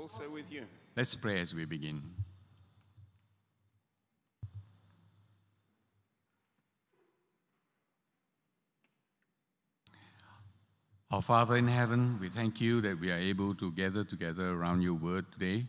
also 0.00 0.30
with 0.30 0.50
you. 0.50 0.62
Let's 0.96 1.14
pray 1.14 1.40
as 1.40 1.54
we 1.54 1.66
begin. 1.66 2.02
Our 11.10 11.20
Father 11.20 11.56
in 11.56 11.68
heaven, 11.68 12.18
we 12.20 12.28
thank 12.28 12.60
you 12.60 12.80
that 12.80 12.98
we 12.98 13.10
are 13.10 13.18
able 13.18 13.54
to 13.56 13.72
gather 13.72 14.04
together 14.04 14.50
around 14.50 14.82
your 14.82 14.94
word 14.94 15.26
today, 15.32 15.66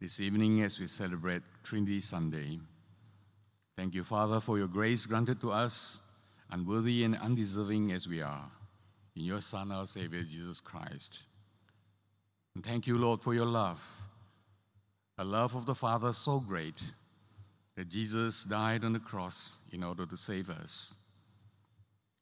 this 0.00 0.18
evening 0.20 0.62
as 0.62 0.78
we 0.78 0.86
celebrate 0.86 1.42
Trinity 1.62 2.00
Sunday. 2.00 2.60
Thank 3.76 3.94
you, 3.94 4.04
Father, 4.04 4.40
for 4.40 4.56
your 4.56 4.68
grace 4.68 5.04
granted 5.04 5.40
to 5.40 5.50
us, 5.50 6.00
unworthy 6.50 7.04
and 7.04 7.18
undeserving 7.18 7.92
as 7.92 8.06
we 8.06 8.22
are, 8.22 8.50
in 9.16 9.24
your 9.24 9.40
Son, 9.40 9.72
our 9.72 9.86
Savior, 9.86 10.22
Jesus 10.22 10.60
Christ. 10.60 11.20
And 12.54 12.64
thank 12.64 12.86
you, 12.86 12.98
Lord, 12.98 13.22
for 13.22 13.34
your 13.34 13.46
love, 13.46 13.82
a 15.18 15.24
love 15.24 15.54
of 15.54 15.66
the 15.66 15.74
Father 15.74 16.12
so 16.12 16.38
great 16.38 16.80
that 17.76 17.88
Jesus 17.88 18.44
died 18.44 18.84
on 18.84 18.92
the 18.92 18.98
cross 18.98 19.56
in 19.72 19.82
order 19.82 20.04
to 20.04 20.16
save 20.16 20.50
us. 20.50 20.96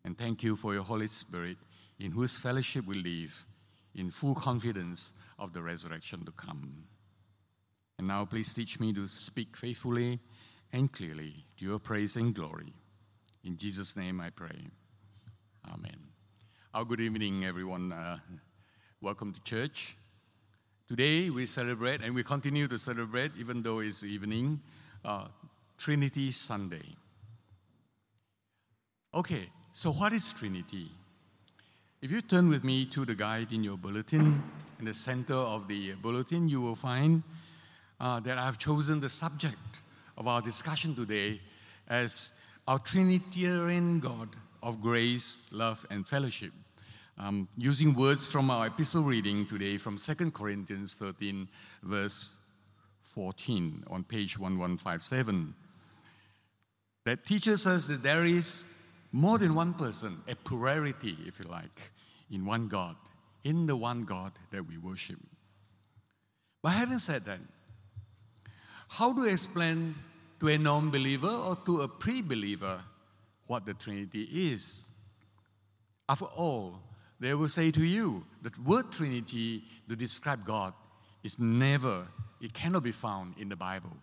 And 0.05 0.17
thank 0.17 0.43
you 0.43 0.55
for 0.57 0.73
your 0.73 0.85
Holy 0.85 1.09
Spirit 1.09 1.57
in 1.99 2.13
whose 2.13 2.39
fellowship 2.39 2.87
we 2.87 3.03
live 3.03 3.45
in 3.95 4.11
full 4.11 4.35
confidence 4.35 5.13
of 5.39 5.53
the 5.53 5.63
resurrection 5.63 6.25
to 6.25 6.33
come. 6.33 6.85
And 7.99 8.09
now, 8.09 8.25
please 8.25 8.55
teach 8.55 8.81
me 8.81 8.93
to 8.95 9.07
speak 9.09 9.57
faithfully 9.57 10.21
and 10.73 10.91
clearly 10.91 11.45
to 11.59 11.65
your 11.65 11.79
praise 11.79 12.17
and 12.17 12.35
glory. 12.35 12.73
In 13.45 13.57
Jesus' 13.57 13.97
name 13.97 14.21
I 14.21 14.31
pray. 14.31 14.59
Amen. 15.71 15.99
Our 16.73 16.85
good 16.85 17.01
evening, 17.01 17.45
everyone. 17.45 17.93
Uh, 17.93 18.19
welcome 19.03 19.35
to 19.35 19.43
church. 19.43 19.97
Today 20.91 21.31
we 21.31 21.47
celebrate, 21.47 22.03
and 22.03 22.17
we 22.17 22.25
continue 22.25 22.67
to 22.67 22.77
celebrate, 22.77 23.31
even 23.39 23.63
though 23.63 23.79
it's 23.79 24.03
evening, 24.03 24.61
uh, 25.05 25.29
Trinity 25.79 26.33
Sunday. 26.33 26.83
Okay, 29.15 29.51
so 29.73 29.93
what 29.93 30.13
is 30.13 30.33
Trinity? 30.33 30.91
If 32.03 32.11
you 32.11 32.21
turn 32.23 32.49
with 32.49 32.65
me 32.65 32.87
to 32.87 33.05
the 33.05 33.15
guide 33.15 33.53
in 33.53 33.63
your 33.63 33.77
bulletin, 33.77 34.43
in 34.81 34.85
the 34.85 34.93
center 34.93 35.37
of 35.37 35.69
the 35.69 35.93
bulletin, 35.93 36.49
you 36.49 36.61
will 36.61 36.75
find 36.75 37.23
uh, 38.01 38.19
that 38.19 38.37
I've 38.37 38.59
chosen 38.59 38.99
the 38.99 39.09
subject 39.09 39.79
of 40.19 40.27
our 40.27 40.43
discussion 40.43 40.97
today 40.97 41.41
as 41.87 42.33
our 42.67 42.81
Trinitarian 42.81 44.01
God 44.01 44.31
of 44.61 44.83
grace, 44.83 45.43
love, 45.53 45.87
and 45.89 46.05
fellowship. 46.05 46.51
Um, 47.23 47.49
using 47.59 47.95
words 47.95 48.27
from 48.27 48.51
our 48.51 48.69
epistle 48.69 49.03
reading 49.03 49.45
today 49.45 49.77
from 49.77 49.99
2 49.99 50.31
Corinthians 50.31 50.95
13, 50.95 51.49
verse 51.83 52.31
14, 53.15 53.85
on 53.91 54.05
page 54.05 54.39
1157, 54.39 55.55
that 57.05 57.27
teaches 57.27 57.67
us 57.67 57.89
that 57.89 58.03
there 58.03 58.25
is 58.25 58.65
more 59.13 59.37
than 59.37 59.55
one 59.55 59.75
person, 59.75 60.23
a 60.29 60.35
plurality, 60.35 61.15
if 61.27 61.39
you 61.39 61.45
like, 61.51 61.91
in 62.31 62.47
one 62.47 62.69
God, 62.69 62.97
in 63.45 63.67
the 63.67 63.77
one 63.77 64.07
God 64.07 64.33
that 64.51 64.67
we 64.67 64.79
worship. 64.79 65.19
But 66.63 66.71
having 66.71 66.97
said 66.97 67.27
that, 67.27 67.41
how 68.89 69.13
do 69.13 69.21
we 69.21 69.33
explain 69.33 69.95
to 70.41 70.49
a 70.49 70.57
non 70.57 70.89
believer 70.89 71.29
or 71.29 71.59
to 71.67 71.83
a 71.83 71.89
pre 71.89 72.23
believer 72.23 72.83
what 73.47 73.67
the 73.67 73.75
Trinity 73.75 74.23
is? 74.23 74.87
After 76.09 76.25
all, 76.25 76.81
they 77.21 77.35
will 77.35 77.49
say 77.49 77.71
to 77.71 77.85
you 77.85 78.25
that 78.43 78.59
word 78.59 78.91
Trinity 78.91 79.63
to 79.89 79.95
describe 79.95 80.45
God 80.45 80.73
is 81.23 81.39
never, 81.39 82.09
it 82.41 82.55
cannot 82.55 82.83
be 82.83 82.93
found 82.93 83.35
in 83.39 83.51
the 83.51 83.57
Bible. 83.57 83.97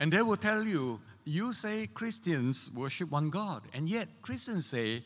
And 0.00 0.12
they 0.12 0.22
will 0.22 0.38
tell 0.38 0.64
you 0.64 1.00
you 1.24 1.52
say 1.52 1.86
Christians 1.86 2.70
worship 2.74 3.10
one 3.10 3.30
God, 3.30 3.62
and 3.72 3.88
yet 3.88 4.08
Christians 4.22 4.66
say 4.66 5.04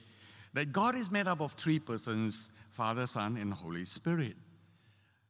that 0.54 0.72
God 0.72 0.94
is 0.94 1.10
made 1.10 1.28
up 1.28 1.40
of 1.40 1.52
three 1.52 1.78
persons 1.78 2.50
Father, 2.72 3.06
Son, 3.06 3.36
and 3.36 3.52
Holy 3.52 3.84
Spirit. 3.84 4.36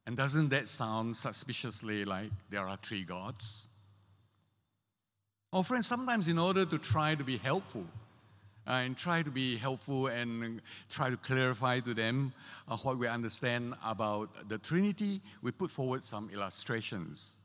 And 0.06 0.16
doesn't 0.16 0.50
that 0.50 0.68
sound 0.68 1.16
suspiciously 1.16 2.04
like 2.04 2.30
there 2.50 2.68
are 2.68 2.76
three 2.76 3.04
gods? 3.04 3.66
Oh, 5.50 5.62
friends, 5.62 5.86
sometimes 5.86 6.28
in 6.28 6.38
order 6.38 6.66
to 6.66 6.76
try 6.76 7.14
to 7.14 7.24
be 7.24 7.38
helpful, 7.38 7.86
and 8.68 8.96
try 8.96 9.22
to 9.22 9.30
be 9.30 9.56
helpful 9.56 10.08
and 10.08 10.60
try 10.90 11.08
to 11.08 11.16
clarify 11.16 11.80
to 11.80 11.94
them 11.94 12.32
uh, 12.68 12.76
what 12.76 12.98
we 12.98 13.08
understand 13.08 13.74
about 13.84 14.48
the 14.48 14.58
Trinity, 14.58 15.20
we 15.42 15.50
put 15.50 15.70
forward 15.70 16.02
some 16.02 16.28
illustrations. 16.32 17.38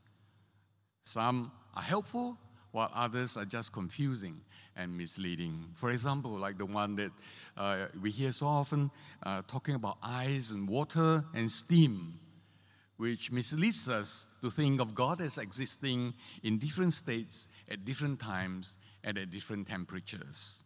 Some 1.04 1.50
are 1.74 1.82
helpful, 1.82 2.36
while 2.72 2.90
others 2.94 3.36
are 3.36 3.44
just 3.44 3.72
confusing 3.72 4.40
and 4.76 4.96
misleading. 4.96 5.64
For 5.74 5.90
example, 5.90 6.32
like 6.32 6.58
the 6.58 6.66
one 6.66 6.96
that 6.96 7.12
uh, 7.56 7.86
we 8.02 8.10
hear 8.10 8.32
so 8.32 8.46
often 8.46 8.90
uh, 9.22 9.42
talking 9.46 9.76
about 9.76 9.96
ice 10.02 10.50
and 10.50 10.68
water 10.68 11.24
and 11.34 11.50
steam, 11.50 12.18
which 12.96 13.30
misleads 13.30 13.88
us 13.88 14.26
to 14.42 14.50
think 14.50 14.80
of 14.80 14.94
God 14.94 15.20
as 15.20 15.38
existing 15.38 16.14
in 16.42 16.58
different 16.58 16.92
states 16.92 17.48
at 17.70 17.84
different 17.84 18.20
times 18.20 18.76
and 19.04 19.16
at 19.16 19.30
different 19.30 19.68
temperatures. 19.68 20.64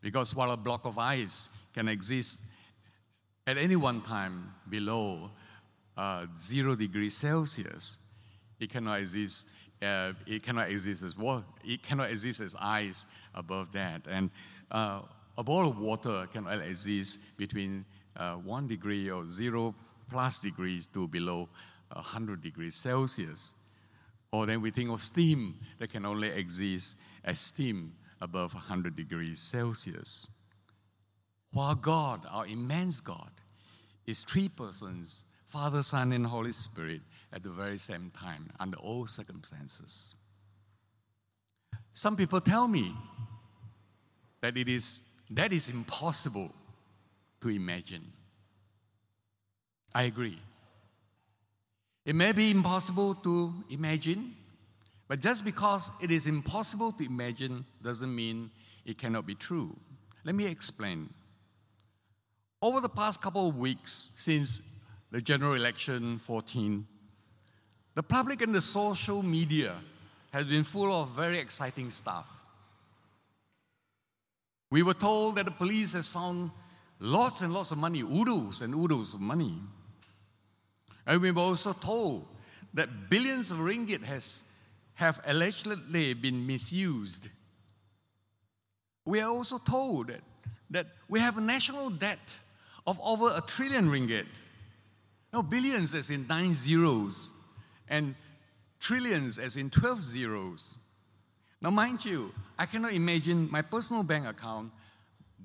Because 0.00 0.34
while 0.34 0.50
a 0.50 0.56
block 0.56 0.84
of 0.84 0.98
ice 0.98 1.48
can 1.74 1.88
exist 1.88 2.40
at 3.46 3.58
any 3.58 3.76
one 3.76 4.02
time 4.02 4.52
below 4.68 5.30
uh, 5.96 6.26
zero 6.40 6.74
degrees 6.74 7.16
Celsius, 7.16 7.98
it 8.60 8.70
cannot 8.70 9.00
exist 9.00 9.48
uh, 9.82 10.12
it 10.26 10.42
cannot 10.42 10.70
exist 10.70 11.02
as. 11.02 11.14
It 11.64 11.82
cannot 11.82 12.10
exist 12.10 12.40
as 12.40 12.56
ice 12.58 13.06
above 13.34 13.72
that. 13.72 14.02
And 14.08 14.30
uh, 14.70 15.02
a 15.36 15.44
ball 15.44 15.68
of 15.68 15.78
water 15.78 16.26
cannot 16.32 16.62
exist 16.62 17.18
between 17.36 17.84
uh, 18.16 18.34
one 18.34 18.66
degree 18.66 19.10
or 19.10 19.26
zero 19.26 19.74
plus 20.10 20.38
degrees 20.38 20.86
to 20.88 21.06
below 21.08 21.48
100 21.92 22.42
degrees 22.42 22.74
Celsius. 22.74 23.52
Or 24.32 24.46
then 24.46 24.60
we 24.60 24.70
think 24.70 24.90
of 24.90 25.02
steam 25.02 25.56
that 25.78 25.90
can 25.92 26.04
only 26.04 26.28
exist 26.28 26.96
as 27.24 27.38
steam 27.38 27.92
above 28.20 28.54
100 28.54 28.96
degrees 28.96 29.40
Celsius. 29.40 30.26
While 31.52 31.74
God, 31.74 32.22
our 32.30 32.46
immense 32.46 33.00
God, 33.00 33.30
is 34.06 34.22
three 34.22 34.48
persons 34.48 35.24
Father, 35.46 35.82
Son, 35.82 36.12
and 36.12 36.26
Holy 36.26 36.52
Spirit 36.52 37.00
at 37.32 37.42
the 37.42 37.50
very 37.50 37.78
same 37.78 38.10
time 38.18 38.50
under 38.58 38.76
all 38.78 39.06
circumstances. 39.06 40.14
Some 41.94 42.16
people 42.16 42.40
tell 42.40 42.66
me 42.66 42.94
that 44.40 44.56
it 44.56 44.68
is 44.68 45.00
that 45.30 45.52
is 45.52 45.70
impossible 45.70 46.52
to 47.40 47.48
imagine. 47.48 48.12
I 49.94 50.02
agree. 50.02 50.38
It 52.04 52.14
may 52.14 52.32
be 52.32 52.50
impossible 52.50 53.14
to 53.16 53.52
imagine, 53.70 54.36
but 55.08 55.20
just 55.20 55.44
because 55.44 55.90
it 56.02 56.10
is 56.10 56.26
impossible 56.26 56.92
to 56.92 57.04
imagine 57.04 57.64
doesn't 57.82 58.14
mean 58.14 58.50
it 58.84 58.98
cannot 58.98 59.26
be 59.26 59.34
true. 59.34 59.76
Let 60.24 60.34
me 60.34 60.46
explain. 60.46 61.10
Over 62.60 62.80
the 62.80 62.88
past 62.88 63.22
couple 63.22 63.48
of 63.48 63.56
weeks 63.56 64.08
since 64.16 64.62
the 65.10 65.20
general 65.20 65.54
election 65.54 66.18
14 66.18 66.86
the 67.96 68.02
public 68.02 68.42
and 68.42 68.54
the 68.54 68.60
social 68.60 69.22
media 69.22 69.74
has 70.30 70.46
been 70.46 70.64
full 70.64 70.92
of 70.92 71.08
very 71.16 71.38
exciting 71.38 71.90
stuff. 71.90 72.26
We 74.70 74.82
were 74.82 74.92
told 74.92 75.36
that 75.36 75.46
the 75.46 75.50
police 75.50 75.94
has 75.94 76.06
found 76.06 76.50
lots 77.00 77.40
and 77.40 77.54
lots 77.54 77.70
of 77.70 77.78
money, 77.78 78.02
oodles 78.02 78.60
and 78.60 78.74
oodles 78.74 79.14
of 79.14 79.22
money. 79.22 79.54
And 81.06 81.22
we 81.22 81.30
were 81.30 81.40
also 81.40 81.72
told 81.72 82.28
that 82.74 83.08
billions 83.08 83.50
of 83.50 83.58
ringgit 83.58 84.02
has, 84.02 84.44
have 84.96 85.20
allegedly 85.26 86.14
been 86.14 86.46
misused. 86.46 87.28
We 89.04 89.20
are 89.20 89.30
also 89.30 89.58
told 89.58 90.10
that, 90.70 90.86
we 91.08 91.20
have 91.20 91.38
a 91.38 91.40
national 91.40 91.90
debt 91.90 92.36
of 92.86 92.98
over 93.02 93.30
a 93.34 93.40
trillion 93.40 93.88
ringgit. 93.88 94.26
No, 95.32 95.42
billions 95.42 95.94
as 95.94 96.10
in 96.10 96.26
nine 96.26 96.54
zeros 96.54 97.30
and 97.88 98.14
trillions 98.80 99.38
as 99.38 99.56
in 99.56 99.70
12 99.70 100.02
zeros. 100.02 100.76
Now, 101.60 101.70
mind 101.70 102.04
you, 102.04 102.32
I 102.58 102.66
cannot 102.66 102.94
imagine 102.94 103.48
my 103.50 103.62
personal 103.62 104.02
bank 104.02 104.26
account 104.26 104.72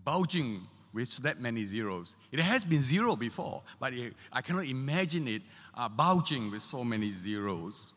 bulging 0.04 0.62
with 0.94 1.18
that 1.18 1.42
many 1.42 1.66
zeros. 1.66 2.16
It 2.32 2.40
has 2.40 2.64
been 2.64 2.82
zero 2.82 3.16
before, 3.16 3.64
but 3.80 3.94
I 4.32 4.42
cannot 4.42 4.66
imagine 4.66 5.28
it 5.28 5.42
uh, 5.76 5.90
bulging 5.90 6.52
with 6.52 6.64
so 6.64 6.84
many 6.84 7.12
zeros. 7.12 7.94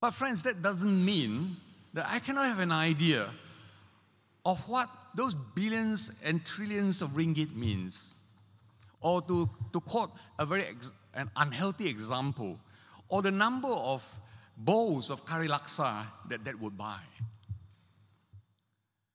But, 0.00 0.12
friends, 0.12 0.42
that 0.44 0.62
doesn't 0.62 1.04
mean 1.04 1.56
that 1.92 2.06
I 2.08 2.18
cannot 2.18 2.46
have 2.46 2.58
an 2.58 2.72
idea 2.72 3.30
of 4.44 4.66
what 4.68 4.88
those 5.14 5.34
billions 5.34 6.10
and 6.24 6.44
trillions 6.44 7.02
of 7.02 7.10
ringgit 7.10 7.54
means. 7.54 8.20
or 9.00 9.22
to, 9.22 9.48
to 9.72 9.80
quote 9.80 10.10
a 10.38 10.46
very 10.46 10.64
ex- 10.64 10.92
an 11.14 11.30
unhealthy 11.36 11.88
example, 11.88 12.58
or 13.08 13.22
the 13.22 13.30
number 13.30 13.68
of 13.68 14.06
bowls 14.56 15.10
of 15.10 15.24
curry 15.24 15.48
laksa 15.48 16.06
that 16.28 16.44
that 16.44 16.60
would 16.60 16.76
buy. 16.76 17.00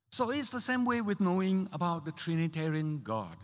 So 0.09 0.31
it's 0.31 0.49
the 0.49 0.59
same 0.61 0.85
way 0.85 1.01
with 1.01 1.19
knowing 1.19 1.69
about 1.71 2.05
the 2.05 2.11
Trinitarian 2.11 3.01
God. 3.03 3.37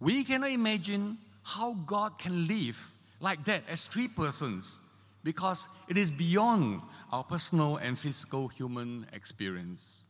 We 0.00 0.24
cannot 0.24 0.50
imagine 0.50 1.18
how 1.42 1.74
God 1.74 2.18
can 2.18 2.46
live 2.46 2.92
like 3.20 3.44
that 3.46 3.62
as 3.68 3.86
three 3.86 4.08
persons 4.08 4.80
because 5.26 5.66
it 5.88 5.98
is 5.98 6.12
beyond 6.12 6.80
our 7.10 7.24
personal 7.24 7.78
and 7.78 7.98
physical 7.98 8.46
human 8.46 9.04
experience. 9.12 10.04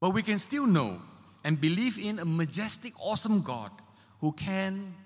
But 0.00 0.10
we 0.10 0.24
can 0.24 0.40
still 0.40 0.66
know 0.66 1.00
and 1.44 1.60
believe 1.60 1.96
in 1.96 2.18
a 2.18 2.24
majestic, 2.24 2.92
awesome 2.98 3.42
God 3.42 3.70
who 4.20 4.32
can 4.32 4.96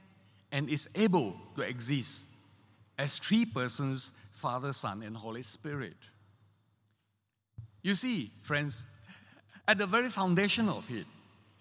and 0.51 0.71
is 0.71 0.89
able 0.95 1.37
to 1.57 1.61
exist 1.61 2.29
as 2.97 3.19
three 3.19 3.45
persons 3.45 4.13
Father, 4.33 4.73
Son, 4.73 5.03
and 5.03 5.15
Holy 5.15 5.43
Spirit. 5.43 5.97
You 7.83 7.95
see, 7.95 8.31
friends, 8.41 8.87
at 9.67 9.77
the 9.77 9.87
very 9.87 10.09
foundation 10.09 10.67
of 10.67 10.91
it, 10.91 11.05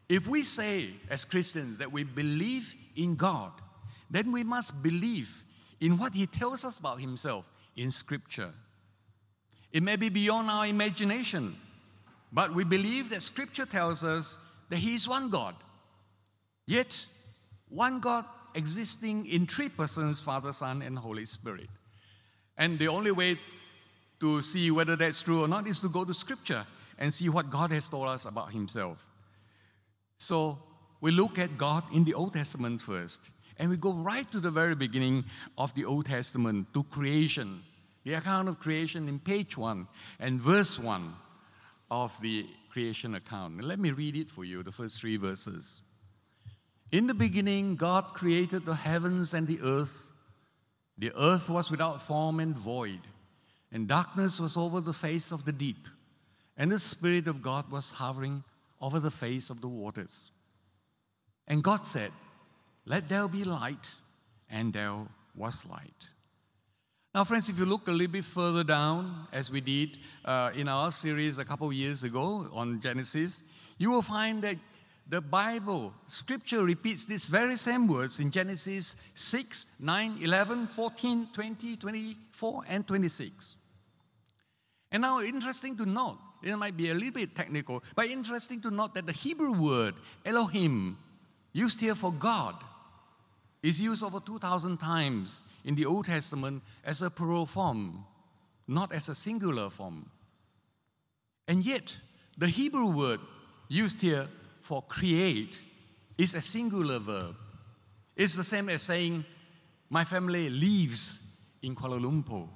if 0.08 0.28
we 0.28 0.44
say 0.44 0.92
as 1.10 1.26
Christians 1.26 1.80
that 1.80 1.92
we 1.92 2.06
believe 2.06 2.74
in 2.96 3.16
God, 3.16 3.52
then 4.10 4.32
we 4.32 4.46
must 4.46 4.82
believe 4.82 5.44
in 5.80 5.98
what 5.98 6.14
He 6.14 6.26
tells 6.26 6.66
us 6.66 6.80
about 6.80 7.00
Himself 7.00 7.50
in 7.76 7.92
Scripture. 7.92 8.52
It 9.72 9.84
may 9.84 9.96
be 9.96 10.10
beyond 10.10 10.50
our 10.50 10.66
imagination, 10.66 11.56
but 12.32 12.54
we 12.54 12.64
believe 12.64 13.10
that 13.10 13.22
Scripture 13.22 13.66
tells 13.66 14.04
us 14.04 14.38
that 14.70 14.78
He 14.78 14.96
is 14.96 15.08
one 15.08 15.30
God. 15.30 15.56
Yet, 16.66 17.00
one 17.70 18.00
God 18.00 18.26
existing 18.56 19.28
in 19.28 19.46
three 19.46 19.70
persons 19.70 20.20
Father, 20.20 20.52
Son, 20.52 20.82
and 20.82 20.98
Holy 20.98 21.26
Spirit. 21.26 21.70
And 22.58 22.80
the 22.80 22.88
only 22.88 23.12
way 23.12 23.40
to 24.20 24.42
see 24.42 24.72
whether 24.72 24.96
that's 24.96 25.22
true 25.22 25.44
or 25.44 25.48
not 25.48 25.68
is 25.68 25.80
to 25.82 25.90
go 25.90 26.04
to 26.04 26.14
Scripture 26.14 26.66
and 26.98 27.14
see 27.14 27.30
what 27.30 27.50
God 27.50 27.72
has 27.72 27.88
told 27.88 28.08
us 28.08 28.26
about 28.26 28.52
Himself. 28.52 29.06
So 30.18 30.58
we 31.00 31.12
look 31.12 31.38
at 31.38 31.58
God 31.58 31.84
in 31.94 32.04
the 32.04 32.16
Old 32.16 32.34
Testament 32.34 32.82
first, 32.82 33.30
and 33.58 33.70
we 33.70 33.78
go 33.78 33.94
right 33.94 34.30
to 34.32 34.40
the 34.40 34.50
very 34.50 34.76
beginning 34.76 35.26
of 35.58 35.74
the 35.76 35.86
Old 35.86 36.06
Testament 36.06 36.68
to 36.74 36.84
creation, 36.84 37.64
the 38.04 38.14
account 38.14 38.48
of 38.48 38.60
creation 38.60 39.08
in 39.08 39.20
page 39.20 39.58
1 39.58 39.88
and 40.20 40.40
verse 40.40 40.80
1 40.80 41.14
of 41.90 42.16
the 42.22 42.46
creation 42.72 43.16
account. 43.16 43.64
let 43.64 43.80
me 43.80 43.92
read 43.92 44.16
it 44.16 44.30
for 44.30 44.44
you, 44.46 44.64
the 44.64 44.72
first 44.72 45.00
three 45.00 45.18
verses. 45.18 45.82
In 46.92 47.08
the 47.08 47.14
beginning, 47.14 47.76
God 47.76 48.14
created 48.14 48.66
the 48.66 48.76
heavens 48.76 49.34
and 49.34 49.48
the 49.48 49.60
earth. 49.62 50.12
The 50.98 51.12
earth 51.18 51.50
was 51.50 51.70
without 51.70 52.02
form 52.02 52.40
and 52.40 52.56
void 52.56 53.02
and 53.72 53.88
darkness 53.88 54.40
was 54.40 54.58
over 54.58 54.82
the 54.82 54.94
face 54.94 55.32
of 55.32 55.46
the 55.46 55.52
deep, 55.52 55.88
and 56.58 56.72
the 56.72 56.80
Spirit 56.80 57.28
of 57.28 57.42
God 57.42 57.70
was 57.70 57.90
hovering 57.90 58.44
over 58.82 59.00
the 59.00 59.12
face 59.12 59.50
of 59.50 59.62
the 59.62 59.68
waters. 59.68 60.32
And 61.48 61.64
God 61.64 61.84
said, 61.86 62.12
Let 62.90 63.10
there 63.10 63.28
be 63.28 63.44
light, 63.44 63.86
and 64.50 64.72
there 64.72 64.96
was 65.36 65.66
light. 65.66 66.08
Now, 67.14 67.26
friends, 67.26 67.50
if 67.50 67.60
you 67.60 67.66
look 67.66 67.90
a 67.90 67.92
little 67.92 68.14
bit 68.14 68.24
further 68.24 68.64
down, 68.64 69.28
as 69.34 69.52
we 69.52 69.60
did 69.60 69.98
uh, 70.24 70.52
in 70.56 70.70
our 70.70 70.90
series 70.92 71.38
a 71.38 71.44
couple 71.44 71.68
of 71.68 71.74
years 71.74 72.06
ago 72.06 72.48
on 72.54 72.80
Genesis, 72.80 73.44
you 73.78 73.90
will 73.90 74.02
find 74.02 74.42
that 74.44 74.56
the 75.10 75.20
Bible, 75.20 75.94
Scripture 76.08 76.64
repeats 76.64 77.04
these 77.04 77.28
very 77.28 77.58
same 77.58 77.90
words 77.90 78.22
in 78.22 78.32
Genesis 78.32 78.96
6, 79.16 79.66
9, 79.82 80.20
11, 80.22 80.68
14, 80.68 81.28
20, 81.34 81.76
24, 81.76 82.64
and 82.70 82.88
26. 82.88 83.56
And 84.94 85.02
now, 85.02 85.20
interesting 85.20 85.76
to 85.76 85.86
note, 85.86 86.20
it 86.42 86.56
might 86.56 86.78
be 86.78 86.90
a 86.90 86.94
little 86.94 87.12
bit 87.12 87.36
technical, 87.36 87.84
but 87.98 88.06
interesting 88.06 88.62
to 88.62 88.72
note 88.72 88.96
that 88.96 89.06
the 89.06 89.12
Hebrew 89.12 89.52
word 89.52 89.96
Elohim, 90.26 90.98
used 91.52 91.82
here 91.82 91.96
for 91.96 92.14
God, 92.14 92.56
is 93.64 93.82
used 93.82 94.04
over 94.04 94.20
2,000 94.20 94.78
times 94.78 95.42
in 95.66 95.76
the 95.76 95.86
Old 95.86 96.06
Testament 96.06 96.64
as 96.84 97.02
a 97.02 97.10
plural 97.10 97.46
form, 97.46 98.06
not 98.68 98.92
as 98.92 99.10
a 99.10 99.16
singular 99.16 99.70
form. 99.70 100.10
And 101.48 101.66
yet, 101.66 101.96
the 102.38 102.48
Hebrew 102.48 102.92
word 102.92 103.20
used 103.68 104.02
here 104.02 104.28
for 104.62 104.82
create 104.84 105.58
is 106.18 106.34
a 106.34 106.42
singular 106.42 107.00
verb. 107.00 107.36
It's 108.16 108.36
the 108.36 108.44
same 108.44 108.70
as 108.70 108.84
saying, 108.84 109.24
My 109.90 110.04
family 110.04 110.50
lives 110.50 111.20
in 111.62 111.76
Kuala 111.76 112.00
Lumpur. 112.00 112.48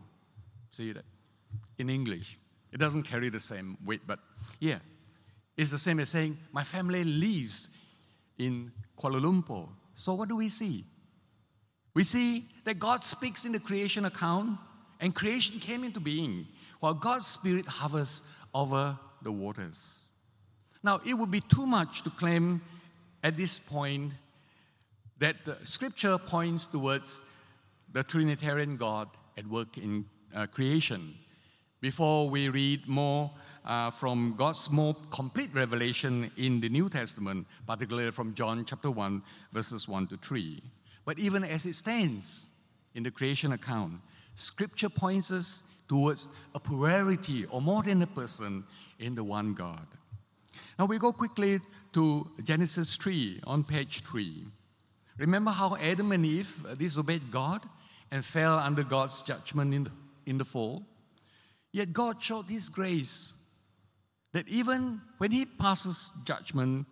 See 0.72 0.94
that? 0.94 1.06
in 1.78 1.90
English. 1.90 2.38
It 2.72 2.78
doesn't 2.78 3.04
carry 3.04 3.30
the 3.30 3.40
same 3.40 3.78
weight, 3.86 4.02
but 4.08 4.20
yeah, 4.60 4.80
it's 5.58 5.72
the 5.72 5.78
same 5.78 6.00
as 6.00 6.10
saying, 6.10 6.38
My 6.52 6.64
family 6.64 7.04
lives 7.04 7.68
in 8.38 8.72
Kuala 8.98 9.20
Lumpur. 9.22 9.68
So 9.96 10.14
what 10.14 10.30
do 10.30 10.36
we 10.36 10.50
see? 10.50 10.86
We 11.94 12.04
see 12.04 12.46
that 12.66 12.80
God 12.80 13.04
speaks 13.04 13.46
in 13.46 13.52
the 13.52 13.60
creation 13.60 14.06
account, 14.06 14.58
and 15.00 15.14
creation 15.14 15.60
came 15.60 15.84
into 15.84 16.00
being 16.00 16.48
while 16.80 16.94
God's 16.94 17.28
Spirit 17.28 17.66
hovers 17.66 18.24
over 18.54 18.98
the 19.22 19.32
waters. 19.32 20.08
Now, 20.84 21.00
it 21.06 21.14
would 21.14 21.32
be 21.32 21.42
too 21.42 21.66
much 21.66 22.02
to 22.04 22.10
claim 22.10 22.62
at 23.24 23.38
this 23.38 23.60
point 23.60 24.14
that 25.20 25.46
the 25.46 25.58
scripture 25.64 26.18
points 26.18 26.66
towards 26.66 27.22
the 27.94 28.04
Trinitarian 28.04 28.78
God 28.78 29.10
at 29.38 29.46
work 29.46 29.78
in 29.78 30.06
uh, 30.36 30.48
creation 30.48 31.14
before 31.82 32.30
we 32.30 32.50
read 32.50 32.88
more 32.88 33.32
uh, 33.66 33.92
from 33.92 34.36
God's 34.38 34.70
more 34.70 34.96
complete 35.12 35.54
revelation 35.54 36.32
in 36.38 36.60
the 36.60 36.70
New 36.70 36.90
Testament, 36.90 37.48
particularly 37.68 38.12
from 38.12 38.34
John 38.34 38.66
chapter 38.66 38.90
1, 38.90 39.22
verses 39.52 39.88
1 39.88 40.08
to 40.08 40.18
3. 40.18 40.62
But 41.06 41.20
even 41.20 41.44
as 41.44 41.66
it 41.66 41.76
stands 41.76 42.50
in 42.96 43.04
the 43.04 43.12
creation 43.12 43.52
account, 43.54 44.02
Scripture 44.36 44.90
points 44.90 45.32
us 45.32 45.64
towards 45.88 46.30
a 46.56 46.60
plurality 46.60 47.46
or 47.46 47.62
more 47.62 47.84
than 47.84 48.02
a 48.02 48.08
person 48.08 48.64
in 49.00 49.14
the 49.16 49.24
one 49.24 49.54
God. 49.54 49.86
Now 50.80 50.86
we 50.86 50.98
go 50.98 51.12
quickly 51.12 51.60
to 51.94 52.28
Genesis 52.44 52.96
3 52.96 53.42
on 53.44 53.64
page 53.64 54.02
3. 54.04 54.46
Remember 55.18 55.52
how 55.52 55.76
Adam 55.76 56.12
and 56.14 56.26
Eve 56.26 56.66
disobeyed 56.78 57.30
God 57.32 57.68
and 58.10 58.24
fell 58.24 58.58
under 58.58 58.84
God's 58.84 59.22
judgment 59.22 59.74
in 59.74 59.84
the, 59.84 59.92
in 60.26 60.38
the 60.38 60.46
fall? 60.46 60.84
Yet 61.72 61.94
God 61.94 62.22
showed 62.22 62.50
His 62.50 62.70
grace 62.70 63.34
that 64.34 64.48
even 64.48 65.02
when 65.18 65.32
He 65.32 65.46
passes 65.46 66.12
judgment, 66.24 66.88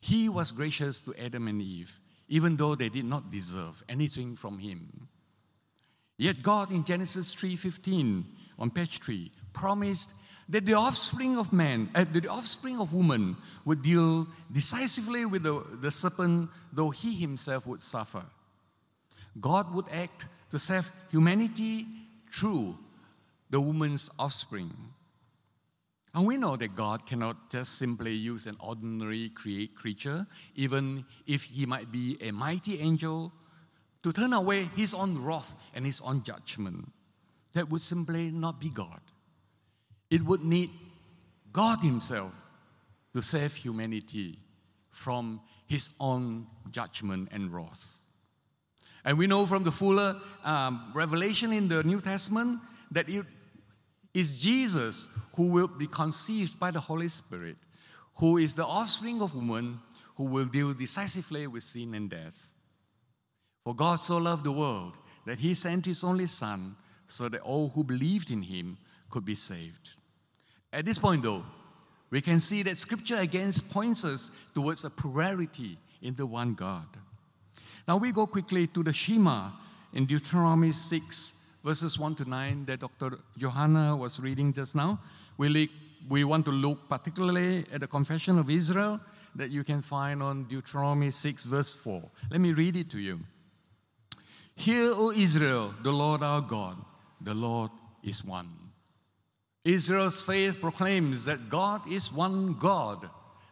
He 0.00 0.28
was 0.28 0.52
gracious 0.52 1.02
to 1.02 1.14
Adam 1.18 1.48
and 1.48 1.60
Eve, 1.60 1.98
even 2.28 2.56
though 2.56 2.74
they 2.74 2.88
did 2.88 3.04
not 3.04 3.30
deserve 3.30 3.82
anything 3.88 4.36
from 4.36 4.58
Him. 4.58 5.08
Yet 6.16 6.42
God 6.42 6.70
in 6.70 6.84
Genesis 6.84 7.34
3:15 7.34 8.24
on 8.58 8.70
page 8.70 9.00
3 9.00 9.32
promised 9.52 10.14
that 10.48 10.66
the 10.66 10.74
offspring 10.74 11.36
of 11.36 11.52
man, 11.52 11.90
uh, 11.94 12.04
the 12.04 12.28
offspring 12.28 12.78
of 12.78 12.92
woman 12.92 13.36
would 13.64 13.82
deal 13.82 14.28
decisively 14.52 15.24
with 15.24 15.42
the, 15.42 15.64
the 15.80 15.90
serpent, 15.90 16.50
though 16.72 16.90
he 16.90 17.14
himself 17.14 17.66
would 17.66 17.80
suffer. 17.80 18.24
God 19.40 19.74
would 19.74 19.88
act 19.90 20.26
to 20.50 20.58
save 20.58 20.92
humanity 21.10 21.86
through 22.30 22.76
the 23.50 23.60
woman's 23.60 24.10
offspring. 24.18 24.72
And 26.14 26.26
we 26.26 26.36
know 26.36 26.56
that 26.56 26.76
God 26.76 27.06
cannot 27.06 27.50
just 27.50 27.76
simply 27.76 28.12
use 28.14 28.46
an 28.46 28.56
ordinary 28.60 29.30
create 29.30 29.74
creature, 29.74 30.26
even 30.54 31.04
if 31.26 31.42
he 31.42 31.66
might 31.66 31.90
be 31.90 32.16
a 32.20 32.30
mighty 32.30 32.80
angel, 32.80 33.32
to 34.04 34.12
turn 34.12 34.32
away 34.32 34.70
his 34.76 34.94
own 34.94 35.24
wrath 35.24 35.54
and 35.74 35.84
his 35.84 36.00
own 36.00 36.22
judgment. 36.22 36.92
That 37.54 37.68
would 37.70 37.80
simply 37.80 38.30
not 38.30 38.60
be 38.60 38.68
God. 38.68 39.00
It 40.10 40.24
would 40.24 40.44
need 40.44 40.70
God 41.52 41.80
Himself 41.80 42.32
to 43.14 43.22
save 43.22 43.54
humanity 43.54 44.38
from 44.90 45.40
His 45.66 45.90
own 45.98 46.46
judgment 46.70 47.28
and 47.32 47.52
wrath. 47.52 47.96
And 49.04 49.18
we 49.18 49.26
know 49.26 49.46
from 49.46 49.64
the 49.64 49.72
fuller 49.72 50.20
um, 50.44 50.92
revelation 50.94 51.52
in 51.52 51.68
the 51.68 51.82
New 51.82 52.00
Testament 52.00 52.60
that 52.90 53.08
it 53.08 53.24
is 54.14 54.40
Jesus 54.40 55.08
who 55.34 55.44
will 55.44 55.66
be 55.66 55.88
conceived 55.88 56.58
by 56.58 56.70
the 56.70 56.80
Holy 56.80 57.08
Spirit, 57.08 57.56
who 58.14 58.38
is 58.38 58.54
the 58.54 58.64
offspring 58.64 59.20
of 59.20 59.34
woman, 59.34 59.80
who 60.16 60.24
will 60.24 60.44
deal 60.44 60.72
decisively 60.72 61.46
with 61.48 61.64
sin 61.64 61.94
and 61.94 62.08
death. 62.08 62.52
For 63.64 63.74
God 63.74 63.96
so 63.96 64.18
loved 64.18 64.44
the 64.44 64.52
world 64.52 64.96
that 65.26 65.38
he 65.40 65.54
sent 65.54 65.86
his 65.86 66.04
only 66.04 66.28
Son 66.28 66.76
so 67.08 67.28
that 67.28 67.40
all 67.40 67.70
who 67.70 67.82
believed 67.82 68.30
in 68.30 68.42
him 68.42 68.78
could 69.10 69.24
be 69.24 69.34
saved. 69.34 69.90
At 70.72 70.84
this 70.84 70.98
point, 70.98 71.22
though, 71.22 71.44
we 72.10 72.20
can 72.20 72.38
see 72.38 72.62
that 72.62 72.76
Scripture 72.76 73.16
again 73.16 73.50
points 73.70 74.04
us 74.04 74.30
towards 74.54 74.84
a 74.84 74.90
plurality 74.90 75.78
in 76.02 76.14
the 76.14 76.26
one 76.26 76.54
God. 76.54 76.86
Now 77.88 77.96
we 77.96 78.12
go 78.12 78.26
quickly 78.26 78.66
to 78.68 78.82
the 78.82 78.92
Shema 78.92 79.50
in 79.92 80.06
Deuteronomy 80.06 80.72
6, 80.72 81.34
verses 81.64 81.98
1 81.98 82.14
to 82.16 82.28
9 82.28 82.66
that 82.66 82.80
Dr. 82.80 83.18
Johanna 83.38 83.96
was 83.96 84.20
reading 84.20 84.52
just 84.52 84.76
now. 84.76 85.00
We, 85.38 85.70
we 86.08 86.22
want 86.24 86.44
to 86.44 86.52
look 86.52 86.88
particularly 86.88 87.64
at 87.72 87.80
the 87.80 87.86
Confession 87.86 88.38
of 88.38 88.50
Israel 88.50 89.00
that 89.34 89.50
you 89.50 89.64
can 89.64 89.80
find 89.80 90.22
on 90.22 90.44
Deuteronomy 90.44 91.10
6, 91.10 91.44
verse 91.44 91.72
4. 91.72 92.02
Let 92.30 92.40
me 92.40 92.52
read 92.52 92.76
it 92.76 92.90
to 92.90 92.98
you. 92.98 93.20
Hear, 94.54 94.92
O 94.92 95.10
Israel, 95.10 95.74
the 95.82 95.90
Lord 95.90 96.22
our 96.22 96.40
God, 96.40 96.76
the 97.20 97.34
Lord 97.34 97.70
is 98.04 98.24
one. 98.24 98.50
Israel's 99.64 100.22
faith 100.22 100.60
proclaims 100.60 101.24
that 101.24 101.48
God 101.48 101.90
is 101.90 102.12
one 102.12 102.54
God. 102.60 103.08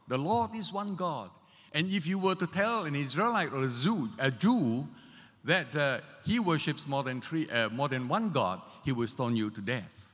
The 0.09 0.19
Lord 0.19 0.54
is 0.54 0.73
one 0.73 0.95
God. 0.95 1.31
And 1.73 1.90
if 1.90 2.07
you 2.07 2.19
were 2.19 2.35
to 2.35 2.47
tell 2.47 2.85
an 2.85 2.95
Israelite 2.95 3.52
or 3.52 3.64
a 3.64 3.69
Jew, 3.69 4.11
a 4.19 4.31
Jew 4.31 4.87
that 5.44 5.75
uh, 5.75 6.00
he 6.25 6.38
worships 6.38 6.87
more 6.87 7.02
than, 7.02 7.20
three, 7.20 7.49
uh, 7.50 7.68
more 7.70 7.88
than 7.88 8.08
one 8.08 8.30
God, 8.30 8.61
he 8.84 8.92
will 8.92 9.06
stone 9.06 9.37
you 9.37 9.50
to 9.50 9.61
death. 9.61 10.12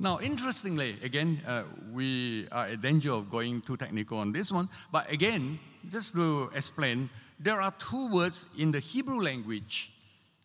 Now, 0.00 0.20
interestingly, 0.20 0.96
again, 1.02 1.42
uh, 1.46 1.64
we 1.92 2.46
are 2.52 2.68
in 2.68 2.80
danger 2.80 3.12
of 3.12 3.30
going 3.30 3.60
too 3.62 3.76
technical 3.76 4.18
on 4.18 4.32
this 4.32 4.52
one, 4.52 4.68
but 4.92 5.10
again, 5.10 5.58
just 5.90 6.14
to 6.14 6.50
explain, 6.54 7.10
there 7.40 7.60
are 7.60 7.74
two 7.78 8.08
words 8.12 8.46
in 8.56 8.70
the 8.70 8.78
Hebrew 8.78 9.20
language 9.20 9.92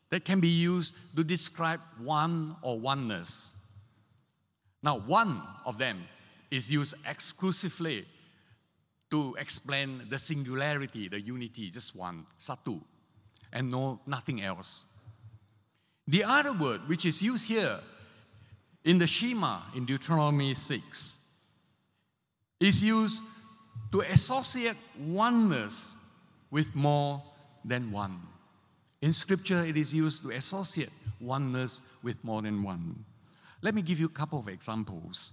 that 0.10 0.26
can 0.26 0.40
be 0.40 0.50
used 0.50 0.94
to 1.16 1.24
describe 1.24 1.80
one 2.00 2.56
or 2.62 2.80
oneness. 2.80 3.54
Now, 4.82 5.00
one 5.00 5.42
of 5.66 5.78
them 5.78 6.04
is 6.52 6.72
used 6.72 6.96
exclusively 7.08 8.06
to 9.12 9.36
explain 9.40 10.08
the 10.10 10.18
singularity, 10.18 11.08
the 11.08 11.22
unity, 11.22 11.70
just 11.70 11.96
one, 11.96 12.26
satu, 12.40 12.82
and 13.54 13.72
no 13.72 14.02
nothing 14.06 14.42
else. 14.42 14.84
The 16.08 16.26
other 16.26 16.52
word, 16.52 16.82
which 16.90 17.06
is 17.06 17.22
used 17.22 17.48
here 17.48 17.80
in 18.84 18.98
the 18.98 19.08
Shema 19.08 19.62
in 19.74 19.86
Deuteronomy 19.86 20.54
6, 20.54 21.18
is 22.60 22.84
used 22.84 23.22
to 23.94 24.02
associate 24.02 24.76
oneness 25.00 25.94
with 26.52 26.76
more 26.76 27.24
than 27.64 27.92
one. 27.92 28.20
In 29.02 29.14
Scripture, 29.14 29.66
it 29.66 29.78
is 29.78 29.94
used 29.94 30.24
to 30.24 30.32
associate 30.32 30.90
oneness 31.22 31.82
with 32.04 32.22
more 32.24 32.42
than 32.42 32.64
one. 32.64 33.06
Let 33.62 33.76
me 33.76 33.82
give 33.82 34.00
you 34.00 34.08
a 34.08 34.10
couple 34.10 34.40
of 34.40 34.50
examples. 34.50 35.32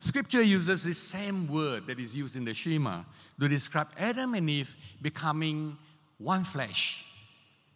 Scripture 0.00 0.42
uses 0.42 0.84
the 0.84 0.94
same 0.94 1.48
word 1.48 1.86
that 1.86 1.98
is 1.98 2.14
used 2.14 2.36
in 2.36 2.44
the 2.44 2.54
Shema 2.54 3.02
to 3.40 3.48
describe 3.48 3.88
Adam 3.98 4.34
and 4.34 4.48
Eve 4.48 4.74
becoming 5.02 5.76
one 6.18 6.44
flesh, 6.44 7.04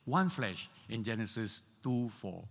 one 0.04 0.28
flesh 0.28 0.68
in 0.88 1.04
Genesis 1.04 1.62
2 1.82 2.08
4. 2.08 2.42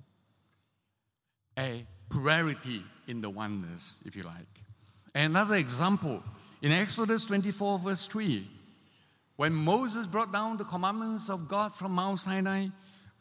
A 1.60 1.86
plurality 2.10 2.84
in 3.08 3.22
the 3.22 3.30
oneness, 3.30 4.00
if 4.06 4.16
you 4.16 4.24
like. 4.24 4.48
Another 5.14 5.56
example 5.56 6.24
in 6.62 6.72
Exodus 6.72 7.26
24, 7.26 7.80
verse 7.80 8.06
3, 8.06 8.48
when 9.36 9.54
Moses 9.54 10.06
brought 10.06 10.32
down 10.32 10.58
the 10.58 10.64
commandments 10.64 11.30
of 11.30 11.48
God 11.48 11.74
from 11.74 11.94
Mount 11.94 12.20
Sinai, 12.20 12.68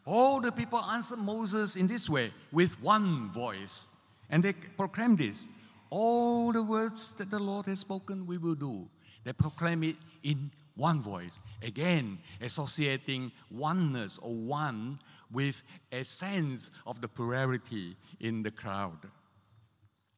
all 0.05 0.39
the 0.39 0.51
people 0.51 0.79
answered 0.79 1.19
Moses 1.19 1.75
in 1.75 1.87
this 1.87 2.09
way 2.09 2.31
with 2.51 2.79
one 2.81 3.29
voice. 3.31 3.87
And 4.29 4.43
they 4.43 4.53
proclaimed 4.53 5.17
this 5.17 5.47
all 5.89 6.53
the 6.53 6.63
words 6.63 7.15
that 7.15 7.29
the 7.29 7.39
Lord 7.39 7.65
has 7.65 7.79
spoken, 7.79 8.25
we 8.25 8.37
will 8.37 8.55
do. 8.55 8.87
They 9.23 9.33
proclaim 9.33 9.83
it 9.83 9.97
in 10.23 10.51
one 10.75 11.01
voice. 11.01 11.39
Again, 11.61 12.19
associating 12.41 13.31
oneness 13.49 14.19
or 14.19 14.33
one 14.33 14.99
with 15.31 15.63
a 15.91 16.03
sense 16.03 16.71
of 16.85 17.01
the 17.01 17.07
plurality 17.07 17.95
in 18.19 18.43
the 18.43 18.51
crowd, 18.51 18.97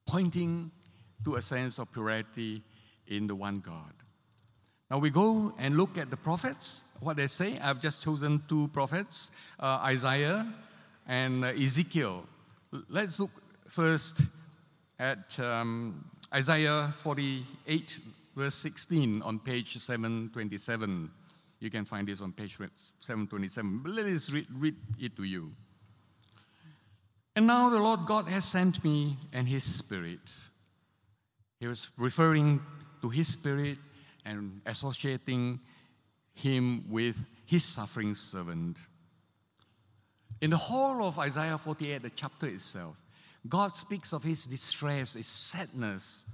pointing 0.06 0.72
to 1.24 1.36
a 1.36 1.42
sense 1.42 1.80
of 1.80 1.92
plurality 1.92 2.64
in 3.08 3.28
the 3.28 3.36
one 3.36 3.60
God. 3.60 3.94
Now 4.90 5.00
we 5.00 5.10
go 5.10 5.54
and 5.58 5.78
look 5.78 5.98
at 5.98 6.10
the 6.10 6.18
prophets, 6.18 6.84
what 7.00 7.18
they 7.18 7.28
say. 7.28 7.60
I've 7.60 7.82
just 7.82 8.04
chosen 8.04 8.44
two 8.48 8.68
prophets, 8.70 9.32
uh, 9.60 9.80
Isaiah 9.84 10.48
and 11.08 11.46
uh, 11.46 11.48
Ezekiel. 11.50 12.26
Let's 12.90 13.20
look 13.20 13.32
first 13.68 14.22
at 15.00 15.40
um, 15.40 16.06
Isaiah 16.34 16.94
48, 17.02 18.00
verse 18.36 18.56
16 18.56 19.22
on 19.22 19.40
page 19.40 19.78
727. 19.78 21.12
You 21.60 21.70
can 21.70 21.86
find 21.86 22.08
this 22.08 22.22
on 22.22 22.34
page 22.34 22.58
727. 23.00 23.80
But 23.84 23.92
let 23.92 24.06
us 24.06 24.30
read, 24.30 24.48
read 24.52 24.76
it 25.00 25.16
to 25.16 25.24
you. 25.24 25.54
And 27.36 27.48
now 27.48 27.70
the 27.70 27.80
Lord 27.80 28.02
God 28.06 28.28
has 28.28 28.46
sent 28.46 28.84
me 28.84 29.18
and 29.32 29.48
his 29.48 29.64
spirit. 29.64 30.20
He 31.60 31.68
was 31.68 31.90
referring 31.98 32.62
to 33.02 33.10
his 33.10 33.30
spirit 33.30 33.78
and 34.26 34.62
associating 34.66 35.60
him 36.34 36.86
with 36.90 37.24
his 37.46 37.64
suffering 37.64 38.16
servant. 38.16 38.78
In 40.42 40.50
the 40.50 40.58
whole 40.58 41.06
of 41.06 41.18
Isaiah 41.20 41.58
48, 41.58 42.02
the 42.02 42.10
chapter 42.10 42.48
itself, 42.48 42.98
God 43.48 43.76
speaks 43.76 44.14
of 44.14 44.24
his 44.24 44.46
distress, 44.46 45.14
his 45.14 45.28
sadness 45.28 46.26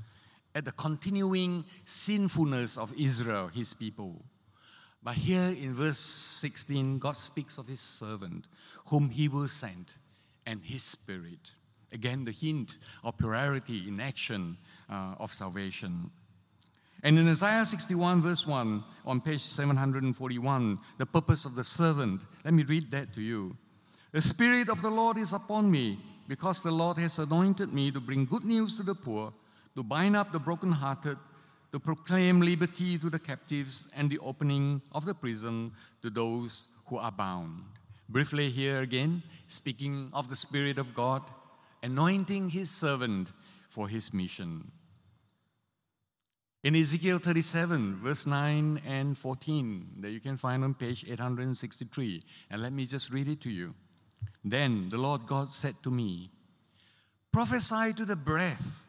at 0.55 0.65
the 0.65 0.71
continuing 0.71 1.65
sinfulness 1.85 2.77
of 2.77 2.93
Israel, 2.97 3.47
his 3.47 3.73
people. 3.73 4.23
But 5.01 5.15
here 5.15 5.49
in 5.49 5.73
verse 5.73 5.99
16, 5.99 6.99
God 6.99 7.15
speaks 7.15 7.57
of 7.57 7.67
his 7.67 7.79
servant, 7.79 8.45
whom 8.87 9.09
he 9.09 9.27
will 9.27 9.47
send, 9.47 9.93
and 10.45 10.61
his 10.63 10.83
spirit. 10.83 11.39
Again, 11.91 12.25
the 12.25 12.31
hint 12.31 12.77
of 13.03 13.17
plurality 13.17 13.87
in 13.87 13.99
action 13.99 14.57
uh, 14.89 15.15
of 15.19 15.33
salvation. 15.33 16.11
And 17.01 17.17
in 17.17 17.29
Isaiah 17.29 17.65
61, 17.65 18.21
verse 18.21 18.45
1, 18.45 18.83
on 19.05 19.21
page 19.21 19.43
741, 19.43 20.79
the 20.97 21.05
purpose 21.05 21.45
of 21.45 21.55
the 21.55 21.63
servant, 21.63 22.21
let 22.43 22.53
me 22.53 22.63
read 22.63 22.91
that 22.91 23.13
to 23.13 23.21
you. 23.21 23.55
The 24.11 24.21
Spirit 24.21 24.69
of 24.69 24.81
the 24.81 24.89
Lord 24.89 25.17
is 25.17 25.31
upon 25.31 25.71
me 25.71 25.99
because 26.27 26.61
the 26.61 26.71
Lord 26.71 26.97
has 26.97 27.17
anointed 27.19 27.73
me 27.73 27.91
to 27.91 27.99
bring 27.99 28.25
good 28.25 28.43
news 28.43 28.75
to 28.77 28.83
the 28.83 28.95
poor, 28.95 29.33
to 29.75 29.83
bind 29.83 30.15
up 30.15 30.31
the 30.31 30.39
brokenhearted, 30.39 31.17
to 31.71 31.79
proclaim 31.79 32.41
liberty 32.41 32.97
to 32.97 33.09
the 33.09 33.19
captives, 33.19 33.87
and 33.95 34.09
the 34.09 34.19
opening 34.19 34.81
of 34.91 35.05
the 35.05 35.13
prison 35.13 35.71
to 36.01 36.09
those 36.09 36.67
who 36.87 36.97
are 36.97 37.11
bound. 37.11 37.63
Briefly, 38.07 38.49
here 38.49 38.81
again, 38.81 39.21
speaking 39.47 40.09
of 40.13 40.29
the 40.29 40.35
Spirit 40.35 40.77
of 40.79 40.95
God, 40.95 41.21
anointing 41.83 42.49
his 42.49 42.71
servant 42.71 43.29
for 43.69 43.87
his 43.87 44.13
mission. 44.13 44.71
In 46.63 46.75
Ezekiel 46.75 47.19
37, 47.19 48.01
verse 48.03 48.25
9 48.25 48.81
and 48.85 49.17
14, 49.17 49.99
that 50.01 50.11
you 50.11 50.19
can 50.19 50.35
find 50.35 50.63
on 50.63 50.73
page 50.73 51.05
863, 51.07 52.21
and 52.49 52.61
let 52.61 52.73
me 52.73 52.85
just 52.85 53.11
read 53.11 53.29
it 53.29 53.39
to 53.41 53.49
you. 53.49 53.73
Then 54.43 54.89
the 54.89 54.97
Lord 54.97 55.25
God 55.25 55.51
said 55.51 55.75
to 55.83 55.91
me, 55.91 56.31
Prophesy 57.31 57.93
to 57.93 58.05
the 58.05 58.17
breath, 58.17 58.83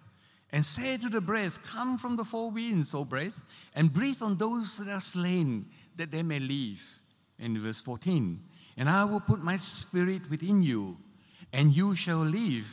and 0.52 0.64
say 0.64 0.96
to 0.96 1.08
the 1.08 1.20
breath, 1.20 1.62
Come 1.64 1.96
from 1.98 2.16
the 2.16 2.24
four 2.24 2.50
winds, 2.50 2.94
O 2.94 3.04
breath, 3.04 3.42
and 3.74 3.92
breathe 3.92 4.22
on 4.22 4.36
those 4.36 4.78
that 4.78 4.88
are 4.88 5.00
slain, 5.00 5.66
that 5.96 6.10
they 6.10 6.22
may 6.22 6.38
live. 6.38 6.82
In 7.38 7.62
verse 7.62 7.80
14, 7.80 8.38
and 8.76 8.88
I 8.88 9.04
will 9.04 9.20
put 9.20 9.42
my 9.42 9.56
spirit 9.56 10.28
within 10.28 10.62
you, 10.62 10.98
and 11.54 11.74
you 11.74 11.94
shall 11.94 12.18
live. 12.18 12.68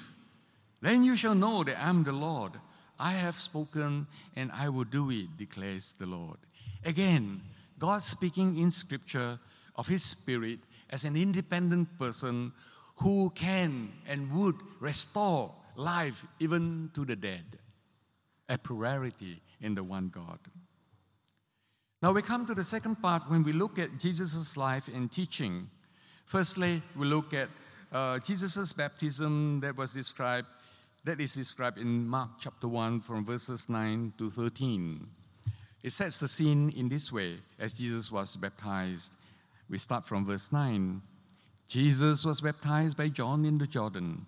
Then 0.81 1.05
you 1.05 1.15
shall 1.15 1.35
know 1.35 1.63
that 1.63 1.81
I 1.81 1.89
am 1.89 2.03
the 2.03 2.11
Lord. 2.11 2.51
I 2.99 3.13
have 3.13 3.39
spoken, 3.39 4.07
and 4.35 4.51
I 4.51 4.67
will 4.67 4.83
do 4.83 5.09
it, 5.11 5.37
declares 5.37 5.95
the 5.97 6.05
Lord. 6.05 6.37
Again, 6.83 7.41
God 7.79 8.01
speaking 8.01 8.57
in 8.57 8.71
Scripture 8.71 9.39
of 9.75 9.87
His 9.87 10.03
Spirit 10.03 10.59
as 10.89 11.05
an 11.05 11.15
independent 11.15 11.97
person 11.97 12.51
who 12.97 13.31
can 13.35 13.93
and 14.07 14.31
would 14.31 14.55
restore 14.79 15.53
life 15.75 16.25
even 16.39 16.89
to 16.93 17.05
the 17.05 17.15
dead. 17.15 17.59
A 18.49 18.57
plurality 18.57 19.41
in 19.61 19.75
the 19.75 19.83
one 19.83 20.09
God. 20.09 20.39
Now 22.01 22.11
we 22.11 22.21
come 22.21 22.45
to 22.45 22.53
the 22.53 22.63
second 22.63 23.01
part 23.01 23.23
when 23.27 23.43
we 23.43 23.53
look 23.53 23.79
at 23.79 23.99
Jesus' 23.99 24.55
life 24.55 24.87
and 24.87 25.11
teaching. 25.11 25.69
Firstly, 26.25 26.81
we 26.95 27.05
look 27.05 27.33
at 27.33 27.49
uh, 27.91 28.19
Jesus' 28.19 28.71
baptism 28.73 29.59
that 29.61 29.75
was 29.75 29.93
described, 29.93 30.47
that 31.05 31.19
is 31.19 31.33
described 31.33 31.77
in 31.77 32.07
Mark 32.07 32.31
chapter 32.39 32.67
1 32.67 33.01
from 33.01 33.25
verses 33.25 33.69
9 33.69 34.13
to 34.17 34.29
13. 34.29 35.07
It 35.83 35.91
sets 35.91 36.17
the 36.17 36.27
scene 36.27 36.69
in 36.69 36.89
this 36.89 37.11
way 37.11 37.37
as 37.59 37.73
Jesus 37.73 38.11
was 38.11 38.35
baptized 38.35 39.15
we 39.69 39.77
start 39.77 40.05
from 40.05 40.25
verse 40.25 40.51
9. 40.51 41.01
Jesus 41.67 42.23
was 42.23 42.41
baptized 42.41 42.95
by 42.95 43.09
John 43.09 43.43
in 43.45 43.57
the 43.57 43.67
Jordan. 43.67 44.25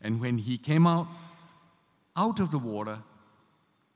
And 0.00 0.20
when 0.20 0.38
he 0.38 0.58
came 0.58 0.86
out, 0.86 1.06
out 2.16 2.40
of 2.40 2.50
the 2.50 2.58
water, 2.58 2.98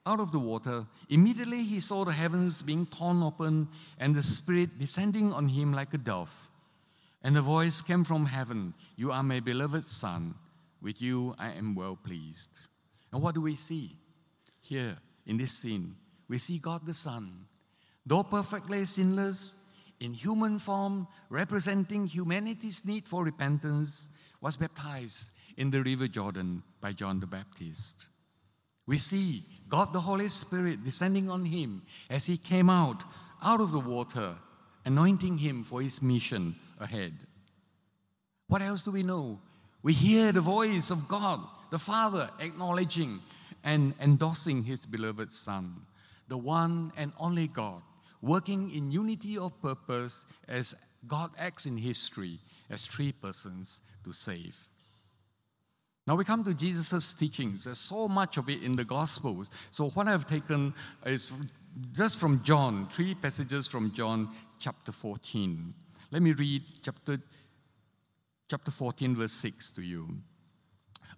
out 0.07 0.21
of 0.21 0.33
the 0.33 0.39
water, 0.39 0.87
immediately 1.09 1.63
he 1.63 1.81
saw 1.81 2.05
the 2.05 2.13
heavens 2.13 2.63
being 2.63 2.87
torn 2.87 3.23
open 3.23 3.69
and 3.99 4.15
the 4.15 4.23
Spirit 4.23 4.79
descending 4.79 5.33
on 5.33 5.49
him 5.49 5.73
like 5.73 5.93
a 5.95 5.99
dove. 5.99 6.49
And 7.23 7.37
a 7.37 7.43
voice 7.43 7.83
came 7.83 8.05
from 8.05 8.25
heaven 8.27 8.75
You 8.97 9.13
are 9.13 9.23
my 9.23 9.41
beloved 9.41 9.87
Son. 9.87 10.35
With 10.81 11.03
you 11.03 11.35
I 11.39 11.53
am 11.53 11.75
well 11.75 11.97
pleased. 11.97 12.51
And 13.13 13.21
what 13.23 13.35
do 13.35 13.43
we 13.43 13.57
see 13.57 13.97
here 14.61 14.97
in 15.27 15.37
this 15.37 15.53
scene? 15.53 15.97
We 16.29 16.39
see 16.39 16.59
God 16.59 16.87
the 16.87 16.95
Son, 16.95 17.47
though 18.07 18.23
perfectly 18.23 18.85
sinless, 18.87 19.57
in 19.99 20.15
human 20.15 20.59
form, 20.59 21.07
representing 21.29 22.07
humanity's 22.07 22.87
need 22.87 23.05
for 23.05 23.23
repentance, 23.23 24.09
was 24.41 24.57
baptized 24.57 25.33
in 25.59 25.71
the 25.71 25.83
river 25.83 26.09
Jordan 26.09 26.63
by 26.81 26.93
John 26.93 27.21
the 27.21 27.27
Baptist. 27.27 28.07
We 28.87 28.99
see 28.99 29.45
God 29.69 29.93
the 29.93 30.01
Holy 30.01 30.29
Spirit 30.29 30.85
descending 30.85 31.31
on 31.31 31.45
him 31.45 31.83
as 32.09 32.27
he 32.27 32.37
came 32.37 32.69
out 32.69 33.05
out 33.43 33.61
of 33.61 33.73
the 33.73 33.81
water, 33.81 34.37
anointing 34.85 35.39
him 35.39 35.65
for 35.65 35.81
his 35.81 36.03
mission 36.03 36.57
ahead. 36.79 37.15
What 38.49 38.63
else 38.63 38.83
do 38.83 38.91
we 38.91 39.03
know? 39.03 39.41
We 39.83 39.93
hear 39.93 40.33
the 40.33 40.41
voice 40.41 40.91
of 40.91 41.09
God, 41.09 41.41
the 41.71 41.79
Father, 41.79 42.31
acknowledging 42.39 43.21
and 43.63 43.95
endorsing 44.01 44.65
his 44.65 44.87
beloved 44.87 45.33
Son, 45.33 45.87
the 46.29 46.37
one 46.37 46.93
and 46.97 47.13
only 47.19 47.47
God, 47.47 47.83
working 48.21 48.71
in 48.71 48.91
unity 48.91 49.39
of 49.39 49.61
purpose 49.63 50.27
as 50.49 50.75
God 51.07 51.31
acts 51.39 51.67
in 51.67 51.77
history 51.77 52.41
as 52.69 52.87
three 52.87 53.13
persons 53.13 53.81
to 54.05 54.13
save. 54.13 54.70
Now 56.07 56.17
we 56.17 56.25
come 56.25 56.43
to 56.45 56.55
Jesus' 56.55 57.15
teachings. 57.15 57.65
There's 57.65 57.79
so 57.79 58.09
much 58.09 58.37
of 58.37 58.49
it 58.49 58.63
in 58.63 58.75
the 58.75 58.85
Gospels. 58.85 59.51
So 59.71 59.91
what 59.91 60.09
I've 60.09 60.27
taken 60.27 60.75
is 61.07 61.31
just 61.93 62.19
from 62.19 62.43
John, 62.43 62.89
three 62.91 63.15
passages 63.15 63.67
from 63.67 63.93
John 63.93 64.29
chapter 64.59 64.93
14. 64.93 65.75
Let 66.11 66.23
me 66.23 66.33
read 66.33 66.63
chapter, 66.83 67.19
chapter 68.49 68.71
14, 68.71 69.17
verse 69.17 69.33
6 69.33 69.73
to 69.73 69.83
you. 69.83 70.09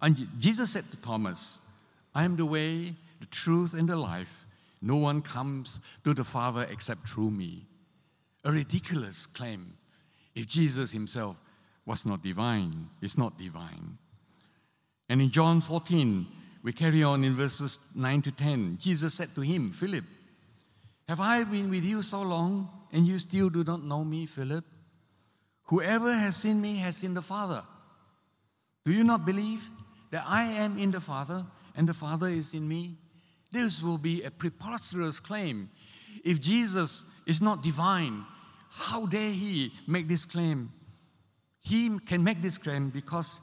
And 0.01 0.27
Jesus 0.37 0.71
said 0.71 0.89
to 0.91 0.97
Thomas, 0.97 1.59
I 2.13 2.25
am 2.25 2.35
the 2.35 2.45
way, 2.45 2.93
the 3.19 3.25
truth, 3.27 3.73
and 3.73 3.87
the 3.87 3.95
life. 3.95 4.45
No 4.81 4.97
one 4.97 5.21
comes 5.21 5.79
to 6.03 6.13
the 6.13 6.23
Father 6.23 6.67
except 6.69 7.07
through 7.07 7.31
me. 7.31 7.65
A 8.43 8.51
ridiculous 8.51 9.25
claim 9.25 9.73
if 10.35 10.47
Jesus 10.47 10.91
himself 10.91 11.37
was 11.85 12.05
not 12.05 12.21
divine, 12.21 12.89
is 13.01 13.17
not 13.17 13.37
divine. 13.37 13.97
And 15.13 15.21
in 15.21 15.29
John 15.29 15.61
14, 15.61 16.25
we 16.63 16.73
carry 16.73 17.03
on 17.03 17.23
in 17.23 17.33
verses 17.33 17.77
9 17.93 18.23
to 18.23 18.31
10. 18.31 18.79
Jesus 18.81 19.13
said 19.13 19.29
to 19.35 19.41
him, 19.41 19.71
Philip, 19.71 20.05
have 21.07 21.19
I 21.19 21.43
been 21.43 21.69
with 21.69 21.83
you 21.83 22.01
so 22.01 22.23
long, 22.23 22.67
and 22.91 23.05
you 23.05 23.19
still 23.19 23.51
do 23.51 23.63
not 23.63 23.83
know 23.83 24.03
me, 24.03 24.25
Philip? 24.25 24.65
Whoever 25.65 26.11
has 26.15 26.37
seen 26.37 26.59
me 26.59 26.77
has 26.77 26.97
seen 26.97 27.13
the 27.13 27.21
Father. 27.21 27.63
Do 28.85 28.91
you 28.91 29.03
not 29.03 29.23
believe 29.23 29.69
that 30.09 30.23
I 30.25 30.45
am 30.45 30.79
in 30.79 30.89
the 30.89 30.99
Father, 30.99 31.45
and 31.75 31.87
the 31.87 31.93
Father 31.93 32.29
is 32.29 32.55
in 32.55 32.67
me? 32.67 32.97
This 33.51 33.83
will 33.83 33.99
be 33.99 34.23
a 34.23 34.31
preposterous 34.31 35.19
claim. 35.19 35.69
If 36.25 36.41
Jesus 36.41 37.03
is 37.27 37.39
not 37.39 37.61
divine, 37.61 38.25
how 38.71 39.05
dare 39.05 39.29
he 39.29 39.73
make 39.85 40.07
this 40.07 40.25
claim? 40.25 40.71
He 41.59 41.99
can 41.99 42.23
make 42.23 42.41
this 42.41 42.57
claim 42.57 42.89
because 42.89 43.39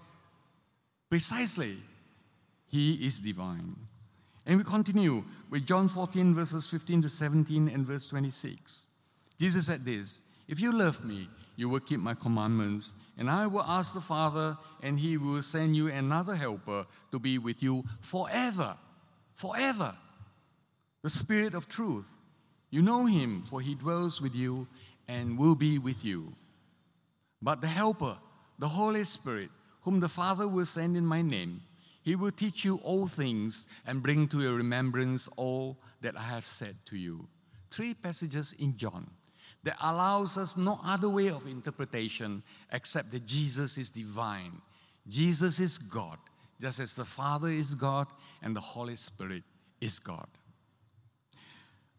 precisely 1.11 1.77
he 2.69 2.95
is 2.95 3.21
divine. 3.21 3.77
And 4.47 4.57
we 4.57 4.65
continue 4.65 5.25
with 5.51 5.67
John 5.67 5.89
14, 5.89 6.35
verses 6.35 6.67
15 6.67 7.03
to 7.03 7.09
17 7.09 7.69
and 7.69 7.87
verse 7.87 8.09
26. 8.09 8.87
Jesus 9.39 9.67
said 9.67 9.85
this 9.85 10.21
If 10.49 10.61
you 10.61 10.73
love 10.73 11.05
me, 11.05 11.29
you 11.57 11.69
will 11.69 11.81
keep 11.81 12.01
my 12.01 12.15
commandments, 12.15 12.95
and 13.19 13.29
I 13.29 13.47
will 13.47 13.63
ask 13.63 13.93
the 13.93 14.01
Father, 14.01 14.57
and 14.83 14.99
he 14.99 15.19
will 15.19 15.43
send 15.43 15.77
you 15.77 15.89
another 15.89 16.35
helper 16.35 16.87
to 17.13 17.19
be 17.19 17.37
with 17.37 17.63
you 17.63 17.85
forever. 18.01 18.77
Forever. 19.35 19.95
The 21.03 21.11
Spirit 21.11 21.55
of 21.55 21.69
truth. 21.69 22.07
You 22.71 22.83
know 22.83 23.05
him, 23.05 23.43
for 23.43 23.61
he 23.61 23.75
dwells 23.75 24.21
with 24.21 24.35
you 24.35 24.69
and 25.09 25.37
will 25.37 25.57
be 25.57 25.79
with 25.79 26.05
you. 26.05 26.33
But 27.43 27.61
the 27.61 27.67
Helper, 27.67 28.17
the 28.59 28.69
Holy 28.69 29.03
Spirit, 29.05 29.51
whom 29.83 30.01
the 30.01 30.09
Father 30.09 30.47
will 30.47 30.67
send 30.67 30.97
in 30.97 31.07
my 31.07 31.23
name, 31.23 31.63
he 32.03 32.17
will 32.17 32.33
teach 32.33 32.65
you 32.65 32.77
all 32.77 33.07
things 33.07 33.69
and 33.87 34.03
bring 34.03 34.27
to 34.29 34.41
your 34.41 34.55
remembrance 34.55 35.29
all 35.37 35.79
that 36.01 36.17
I 36.17 36.23
have 36.23 36.47
said 36.47 36.77
to 36.87 36.97
you. 36.97 37.29
Three 37.71 37.95
passages 37.95 38.55
in 38.59 38.77
John 38.77 39.11
that 39.63 39.77
allows 39.81 40.39
us 40.39 40.57
no 40.57 40.81
other 40.85 41.09
way 41.09 41.29
of 41.29 41.47
interpretation 41.47 42.43
except 42.73 43.11
that 43.13 43.27
Jesus 43.27 43.77
is 43.77 43.91
divine. 43.91 44.61
Jesus 45.09 45.61
is 45.61 45.77
God, 45.77 46.19
just 46.61 46.81
as 46.81 46.95
the 46.95 47.05
Father 47.05 47.49
is 47.49 47.75
God 47.75 48.07
and 48.43 48.57
the 48.57 48.61
Holy 48.61 48.97
Spirit 48.97 49.43
is 49.81 49.99
God. 49.99 50.27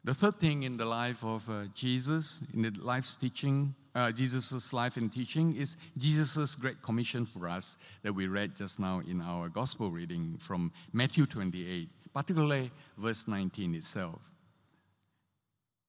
The 0.03 0.15
third 0.15 0.39
thing 0.39 0.63
in 0.63 0.77
the 0.77 0.85
life 0.85 1.23
of 1.23 1.47
uh, 1.47 1.65
Jesus, 1.75 2.41
in 2.55 2.63
the 2.63 2.71
life's 2.81 3.15
teaching, 3.15 3.75
uh, 3.93 4.11
Jesus' 4.11 4.73
life 4.73 4.97
and 4.97 5.13
teaching, 5.13 5.55
is 5.55 5.77
Jesus' 5.95 6.55
great 6.55 6.81
commission 6.81 7.23
for 7.23 7.47
us 7.47 7.77
that 8.01 8.11
we 8.11 8.25
read 8.25 8.55
just 8.55 8.79
now 8.79 9.01
in 9.07 9.21
our 9.21 9.47
gospel 9.47 9.91
reading 9.91 10.37
from 10.39 10.71
Matthew 10.91 11.27
28, 11.27 11.87
particularly 12.15 12.71
verse 12.97 13.27
19 13.27 13.75
itself. 13.75 14.19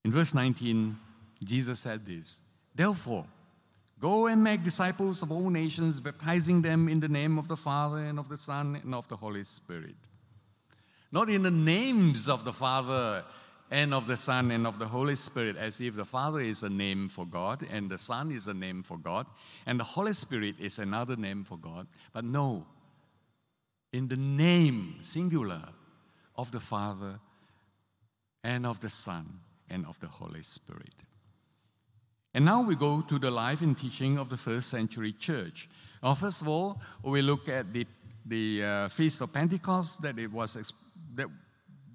In 0.05 0.11
verse 0.11 0.35
19, 0.35 0.95
Jesus 1.43 1.81
said 1.81 2.05
this 2.05 2.43
Therefore, 2.75 3.25
go 3.99 4.27
and 4.27 4.45
make 4.45 4.63
disciples 4.63 5.23
of 5.23 5.33
all 5.33 5.49
nations, 5.49 6.01
baptizing 6.01 6.61
them 6.61 6.87
in 6.91 7.01
the 7.01 7.09
name 7.09 7.39
of 7.39 7.49
the 7.49 7.57
Father 7.57 7.99
and 8.05 8.19
of 8.19 8.29
the 8.29 8.37
Son 8.37 8.79
and 8.83 8.95
of 8.95 9.09
the 9.09 9.17
Holy 9.17 9.45
Spirit. 9.45 9.97
Not 11.11 11.31
in 11.31 11.43
the 11.43 11.51
names 11.51 12.29
of 12.29 12.45
the 12.45 12.53
Father 12.53 13.25
and 13.73 13.95
of 13.95 14.07
the 14.07 14.19
Son 14.19 14.51
and 14.51 14.67
of 14.67 14.79
the 14.79 14.87
Holy 14.87 15.17
Spirit, 15.17 15.57
as 15.57 15.81
if 15.81 15.97
the 15.97 16.05
Father 16.05 16.41
is 16.41 16.63
a 16.63 16.69
name 16.69 17.09
for 17.09 17.25
God 17.25 17.67
and 17.73 17.91
the 17.91 17.97
Son 17.97 18.31
is 18.31 18.47
a 18.47 18.53
name 18.53 18.83
for 18.83 18.99
God 18.99 19.27
and 19.65 19.81
the 19.81 19.85
Holy 19.85 20.13
Spirit 20.13 20.57
is 20.61 20.79
another 20.79 21.17
name 21.17 21.43
for 21.43 21.57
God. 21.57 21.87
But 22.13 22.27
no, 22.27 22.67
in 23.91 24.09
the 24.09 24.17
name, 24.17 24.99
singular, 25.01 25.63
of 26.37 26.51
the 26.51 26.61
Father 26.61 27.19
and 28.45 28.67
of 28.67 28.79
the 28.81 28.91
Son 28.91 29.41
and 29.71 29.87
of 29.87 29.99
the 30.01 30.07
Holy 30.07 30.43
Spirit. 30.43 30.95
And 32.35 32.45
now 32.45 32.61
we 32.61 32.77
go 32.77 33.01
to 33.01 33.19
the 33.19 33.31
life 33.31 33.63
and 33.63 33.77
teaching 33.77 34.19
of 34.19 34.29
the 34.29 34.37
first 34.37 34.69
century 34.69 35.15
church. 35.15 35.71
Now, 36.03 36.15
first 36.15 36.43
of 36.43 36.49
all, 36.49 36.79
we 37.03 37.23
look 37.23 37.49
at 37.49 37.73
the, 37.73 37.87
the 38.27 38.65
uh, 38.65 38.89
Feast 38.89 39.23
of 39.23 39.33
Pentecost 39.33 40.03
that 40.03 40.19
it 40.19 40.31
was 40.31 40.73
that, 41.15 41.27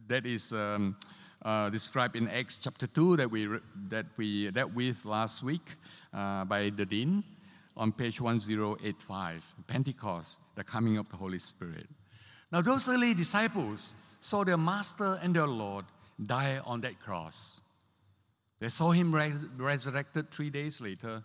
that 0.08 0.26
is 0.26 0.52
um, 0.54 0.96
uh, 1.44 1.70
described 1.70 2.16
in 2.16 2.28
Acts 2.30 2.58
chapter 2.58 2.88
2 2.88 3.18
that 3.18 3.32
we, 3.32 3.48
that 3.90 4.06
we 4.18 4.50
dealt 4.52 4.74
with 4.74 5.06
last 5.06 5.44
week 5.44 5.76
uh, 6.14 6.46
by 6.46 6.70
the 6.70 6.86
Dean 6.86 7.24
on 7.76 7.92
page 7.92 8.20
1085, 8.20 9.56
Pentecost, 9.68 10.40
the 10.56 10.64
coming 10.64 10.98
of 10.98 11.08
the 11.10 11.16
Holy 11.16 11.40
Spirit. 11.40 11.88
Now, 12.52 12.62
those 12.62 12.90
early 12.90 13.14
disciples 13.14 13.94
saw 14.20 14.44
their 14.44 14.58
Master 14.58 15.20
and 15.22 15.36
their 15.36 15.48
Lord 15.48 15.86
die 16.24 16.60
on 16.66 16.82
that 16.82 17.00
cross. 17.00 17.62
They 18.60 18.70
saw 18.70 18.92
him 18.92 19.14
res- 19.14 19.46
resurrected 19.58 20.32
three 20.32 20.50
days 20.50 20.82
later 20.82 21.24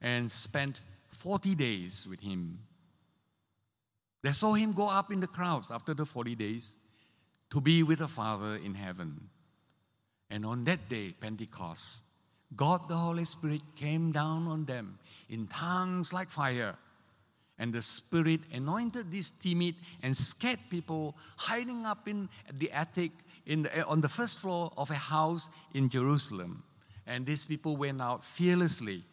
and 0.00 0.30
spent 0.30 0.80
40 1.10 1.54
days 1.54 2.06
with 2.08 2.20
him. 2.20 2.58
They 4.22 4.32
saw 4.32 4.54
him 4.54 4.72
go 4.72 4.88
up 4.88 5.12
in 5.12 5.20
the 5.20 5.28
crowds 5.28 5.70
after 5.70 5.94
the 5.94 6.04
40 6.04 6.34
days 6.34 6.76
to 7.50 7.60
be 7.60 7.82
with 7.84 8.00
the 8.00 8.08
Father 8.08 8.56
in 8.56 8.74
heaven. 8.74 9.28
And 10.30 10.44
on 10.44 10.64
that 10.64 10.88
day, 10.88 11.14
Pentecost, 11.20 12.00
God 12.54 12.88
the 12.88 12.96
Holy 12.96 13.24
Spirit 13.24 13.62
came 13.76 14.12
down 14.12 14.46
on 14.46 14.64
them 14.64 14.98
in 15.28 15.46
tongues 15.46 16.12
like 16.12 16.30
fire. 16.30 16.76
And 17.58 17.72
the 17.72 17.82
Spirit 17.82 18.40
anointed 18.52 19.10
these 19.10 19.30
timid 19.30 19.76
and 20.02 20.14
scared 20.16 20.60
people 20.68 21.16
hiding 21.36 21.84
up 21.84 22.06
in 22.06 22.28
the 22.52 22.70
attic 22.70 23.12
in 23.46 23.62
the, 23.62 23.86
on 23.86 24.00
the 24.00 24.08
first 24.08 24.40
floor 24.40 24.72
of 24.76 24.90
a 24.90 24.94
house 24.94 25.48
in 25.72 25.88
Jerusalem. 25.88 26.64
And 27.06 27.24
these 27.24 27.46
people 27.46 27.76
went 27.76 28.02
out 28.02 28.24
fearlessly, 28.24 29.04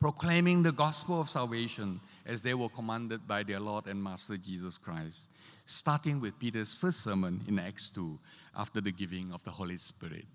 proclaiming 0.00 0.62
the 0.62 0.72
gospel 0.72 1.20
of 1.20 1.28
salvation 1.28 2.00
as 2.26 2.42
they 2.42 2.54
were 2.54 2.68
commanded 2.68 3.26
by 3.26 3.42
their 3.42 3.60
Lord 3.60 3.86
and 3.86 4.02
Master 4.02 4.36
Jesus 4.36 4.78
Christ, 4.78 5.28
starting 5.64 6.20
with 6.20 6.38
Peter's 6.38 6.74
first 6.74 7.02
sermon 7.02 7.42
in 7.48 7.58
Acts 7.58 7.90
2 7.90 8.18
after 8.56 8.80
the 8.80 8.92
giving 8.92 9.32
of 9.32 9.42
the 9.44 9.50
Holy 9.50 9.78
Spirit. 9.78 10.26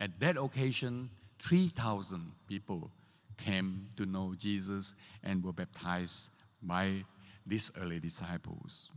At 0.00 0.18
that 0.20 0.36
occasion, 0.36 1.10
3,000 1.38 2.32
people 2.48 2.90
came 3.36 3.88
to 3.96 4.06
know 4.06 4.34
Jesus 4.38 4.94
and 5.22 5.44
were 5.44 5.52
baptized 5.52 6.30
by 6.62 7.04
these 7.46 7.70
early 7.80 8.00
disciples. 8.00 8.90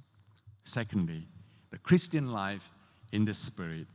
Secondly, 0.63 1.27
the 1.71 1.77
Christian 1.77 2.31
life 2.31 2.69
in 3.11 3.25
the 3.25 3.33
Spirit. 3.33 3.87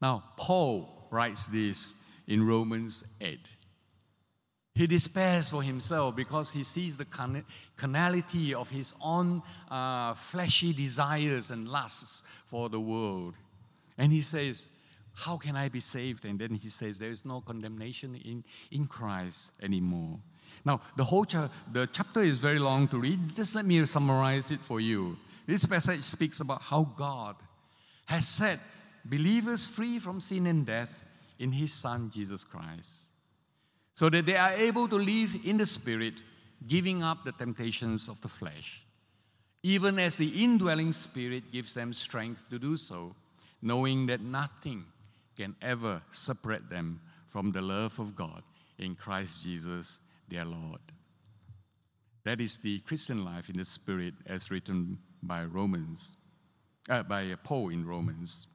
Now, 0.00 0.24
Paul 0.36 1.08
writes 1.10 1.46
this 1.46 1.94
in 2.26 2.46
Romans 2.46 3.04
8. 3.20 3.38
He 4.74 4.88
despairs 4.88 5.50
for 5.50 5.62
himself 5.62 6.16
because 6.16 6.50
he 6.50 6.64
sees 6.64 6.98
the 6.98 7.06
carnality 7.76 8.54
of 8.54 8.68
his 8.68 8.92
own 9.00 9.40
uh, 9.70 10.14
fleshy 10.14 10.72
desires 10.72 11.52
and 11.52 11.68
lusts 11.68 12.24
for 12.44 12.68
the 12.68 12.80
world. 12.80 13.38
And 13.98 14.12
he 14.12 14.20
says, 14.20 14.66
How 15.14 15.36
can 15.36 15.54
I 15.54 15.68
be 15.68 15.78
saved? 15.78 16.24
And 16.24 16.40
then 16.40 16.56
he 16.56 16.68
says, 16.68 16.98
There 16.98 17.10
is 17.10 17.24
no 17.24 17.40
condemnation 17.40 18.16
in, 18.16 18.42
in 18.72 18.88
Christ 18.88 19.52
anymore. 19.62 20.18
Now, 20.64 20.80
the 20.96 21.04
whole 21.04 21.24
cha- 21.24 21.50
the 21.72 21.86
chapter 21.92 22.22
is 22.22 22.40
very 22.40 22.58
long 22.58 22.88
to 22.88 22.98
read. 22.98 23.32
Just 23.32 23.54
let 23.54 23.64
me 23.64 23.84
summarize 23.86 24.50
it 24.50 24.60
for 24.60 24.80
you. 24.80 25.16
This 25.46 25.66
passage 25.66 26.02
speaks 26.02 26.40
about 26.40 26.62
how 26.62 26.82
God 26.96 27.36
has 28.06 28.26
set 28.26 28.58
believers 29.04 29.68
free 29.68 30.00
from 30.00 30.20
sin 30.20 30.48
and 30.48 30.66
death 30.66 31.04
in 31.38 31.52
his 31.52 31.72
Son, 31.72 32.10
Jesus 32.10 32.42
Christ 32.42 33.03
so 33.94 34.10
that 34.10 34.26
they 34.26 34.36
are 34.36 34.52
able 34.52 34.88
to 34.88 34.96
live 34.96 35.36
in 35.44 35.56
the 35.56 35.66
Spirit, 35.66 36.14
giving 36.66 37.02
up 37.02 37.24
the 37.24 37.32
temptations 37.32 38.08
of 38.08 38.20
the 38.20 38.28
flesh, 38.28 38.84
even 39.62 39.98
as 39.98 40.16
the 40.16 40.42
indwelling 40.42 40.92
Spirit 40.92 41.52
gives 41.52 41.74
them 41.74 41.92
strength 41.92 42.48
to 42.50 42.58
do 42.58 42.76
so, 42.76 43.14
knowing 43.62 44.06
that 44.06 44.20
nothing 44.20 44.84
can 45.36 45.54
ever 45.62 46.02
separate 46.10 46.68
them 46.68 47.00
from 47.26 47.52
the 47.52 47.62
love 47.62 47.98
of 47.98 48.14
God 48.14 48.42
in 48.78 48.94
Christ 48.94 49.42
Jesus, 49.42 50.00
their 50.28 50.44
Lord. 50.44 50.80
That 52.24 52.40
is 52.40 52.58
the 52.58 52.80
Christian 52.80 53.24
life 53.24 53.48
in 53.48 53.58
the 53.58 53.64
Spirit, 53.64 54.14
as 54.26 54.50
written 54.50 54.98
by 55.22 55.44
Romans, 55.44 56.16
uh, 56.88 57.02
by 57.02 57.34
Paul 57.44 57.68
in 57.68 57.86
Romans. 57.86 58.46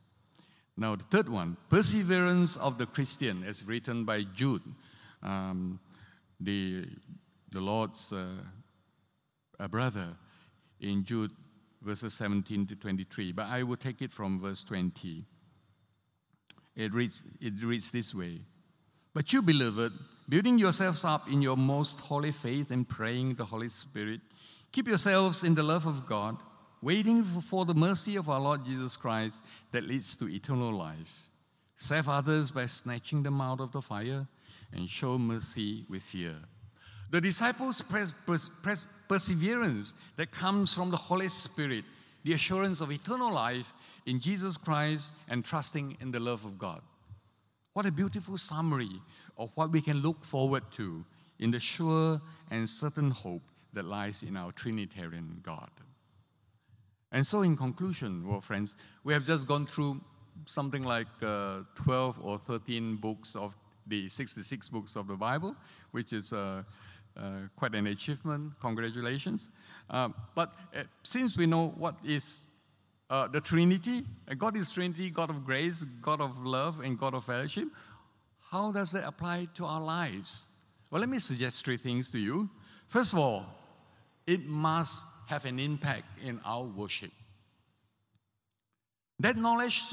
Now, 0.76 0.96
the 0.96 1.04
third 1.04 1.30
one, 1.30 1.58
perseverance 1.70 2.58
of 2.58 2.78
the 2.78 2.86
Christian, 2.86 3.44
as 3.44 3.66
written 3.66 4.06
by 4.06 4.24
Jude 4.34 4.64
um, 5.24 5.80
the, 6.40 6.86
the 7.52 7.60
Lord's 7.60 8.14
uh, 8.14 9.68
brother 9.68 10.16
in 10.80 11.04
Jude 11.04 11.32
verses 11.82 12.14
17 12.14 12.68
to 12.68 12.76
23, 12.76 13.32
but 13.32 13.46
I 13.48 13.64
will 13.64 13.78
take 13.78 14.02
it 14.02 14.12
from 14.12 14.40
verse 14.40 14.64
20. 14.64 15.26
It 16.76 16.94
reads, 16.94 17.24
it 17.40 17.54
reads 17.64 17.92
this 17.92 18.14
way 18.14 18.42
But 19.14 19.32
you, 19.34 19.42
beloved, 19.42 19.94
building 20.28 20.58
yourselves 20.60 21.04
up 21.04 21.28
in 21.28 21.42
your 21.42 21.58
most 21.58 22.00
holy 22.00 22.32
faith 22.32 22.72
and 22.72 22.88
praying 22.88 23.36
the 23.36 23.46
Holy 23.46 23.70
Spirit, 23.70 24.22
keep 24.72 24.88
yourselves 24.88 25.44
in 25.44 25.56
the 25.56 25.64
love 25.64 25.86
of 25.86 26.06
God, 26.06 26.38
waiting 26.82 27.24
for 27.24 27.66
the 27.66 27.74
mercy 27.74 28.16
of 28.16 28.30
our 28.30 28.40
Lord 28.40 28.66
Jesus 28.66 28.96
Christ 28.96 29.44
that 29.72 29.84
leads 29.84 30.16
to 30.18 30.30
eternal 30.30 30.74
life. 30.74 31.32
Save 31.78 32.10
others 32.10 32.52
by 32.52 32.66
snatching 32.66 33.24
them 33.24 33.40
out 33.40 33.62
of 33.62 33.72
the 33.72 33.82
fire 33.82 34.28
and 34.74 34.90
show 34.90 35.18
mercy 35.18 35.86
with 35.90 36.02
fear. 36.02 36.36
The 37.12 37.22
disciples' 37.22 37.82
pers- 37.82 38.14
pers- 38.62 38.86
perseverance 39.08 39.96
that 40.16 40.32
comes 40.32 40.74
from 40.74 40.92
the 40.92 40.98
Holy 40.98 41.30
Spirit, 41.30 41.84
the 42.24 42.34
assurance 42.34 42.82
of 42.82 42.92
eternal 42.92 43.32
life 43.32 43.74
in 44.06 44.20
Jesus 44.20 44.58
Christ, 44.58 45.12
and 45.28 45.44
trusting 45.44 45.98
in 46.02 46.12
the 46.12 46.20
love 46.20 46.46
of 46.46 46.60
God. 46.60 46.82
What 47.74 47.86
a 47.86 47.92
beautiful 47.92 48.38
summary 48.38 49.02
of 49.38 49.52
what 49.56 49.72
we 49.72 49.82
can 49.82 49.98
look 49.98 50.24
forward 50.24 50.64
to 50.72 51.04
in 51.40 51.52
the 51.52 51.60
sure 51.60 52.22
and 52.52 52.70
certain 52.70 53.10
hope 53.12 53.42
that 53.74 53.86
lies 53.86 54.24
in 54.24 54.36
our 54.36 54.52
Trinitarian 54.52 55.40
God. 55.44 55.70
And 57.12 57.26
so, 57.26 57.42
in 57.42 57.58
conclusion, 57.58 58.28
well, 58.28 58.42
friends, 58.42 58.76
we 59.04 59.14
have 59.14 59.24
just 59.24 59.48
gone 59.48 59.66
through 59.66 60.02
something 60.46 60.84
like 60.84 61.08
uh, 61.22 61.62
12 61.76 62.20
or 62.22 62.38
13 62.38 62.98
books 62.98 63.36
of 63.36 63.56
the 63.90 64.08
66 64.10 64.70
books 64.70 64.96
of 64.96 65.08
the 65.08 65.16
Bible, 65.16 65.56
which 65.92 66.14
is 66.14 66.32
uh, 66.32 66.64
uh, 67.18 67.22
quite 67.56 67.76
an 67.76 67.88
achievement. 67.88 68.54
Congratulations. 68.60 69.50
Um, 69.90 70.14
but 70.36 70.54
uh, 70.76 70.84
since 71.04 71.36
we 71.36 71.46
know 71.46 71.74
what 71.78 71.96
is 72.06 72.40
uh, 73.10 73.28
the 73.28 73.42
Trinity, 73.42 74.06
uh, 74.30 74.36
God 74.36 74.56
is 74.56 74.72
Trinity, 74.72 75.10
God 75.10 75.30
of 75.30 75.44
grace, 75.44 75.84
God 76.02 76.22
of 76.22 76.46
love, 76.46 76.80
and 76.80 76.98
God 76.98 77.14
of 77.16 77.26
fellowship, 77.26 77.68
how 78.52 78.72
does 78.72 78.92
that 78.92 79.06
apply 79.06 79.48
to 79.56 79.66
our 79.66 79.82
lives? 79.82 80.48
Well, 80.92 81.02
let 81.02 81.10
me 81.10 81.20
suggest 81.20 81.66
three 81.66 81.78
things 81.78 82.12
to 82.12 82.20
you. 82.20 82.50
First 82.88 83.14
of 83.14 83.20
all, 83.20 83.46
it 84.26 84.46
must 84.46 85.06
have 85.28 85.46
an 85.46 85.60
impact 85.60 86.20
in 86.24 86.40
our 86.46 86.64
worship. 86.64 87.12
That 89.20 89.36
knowledge 89.36 89.84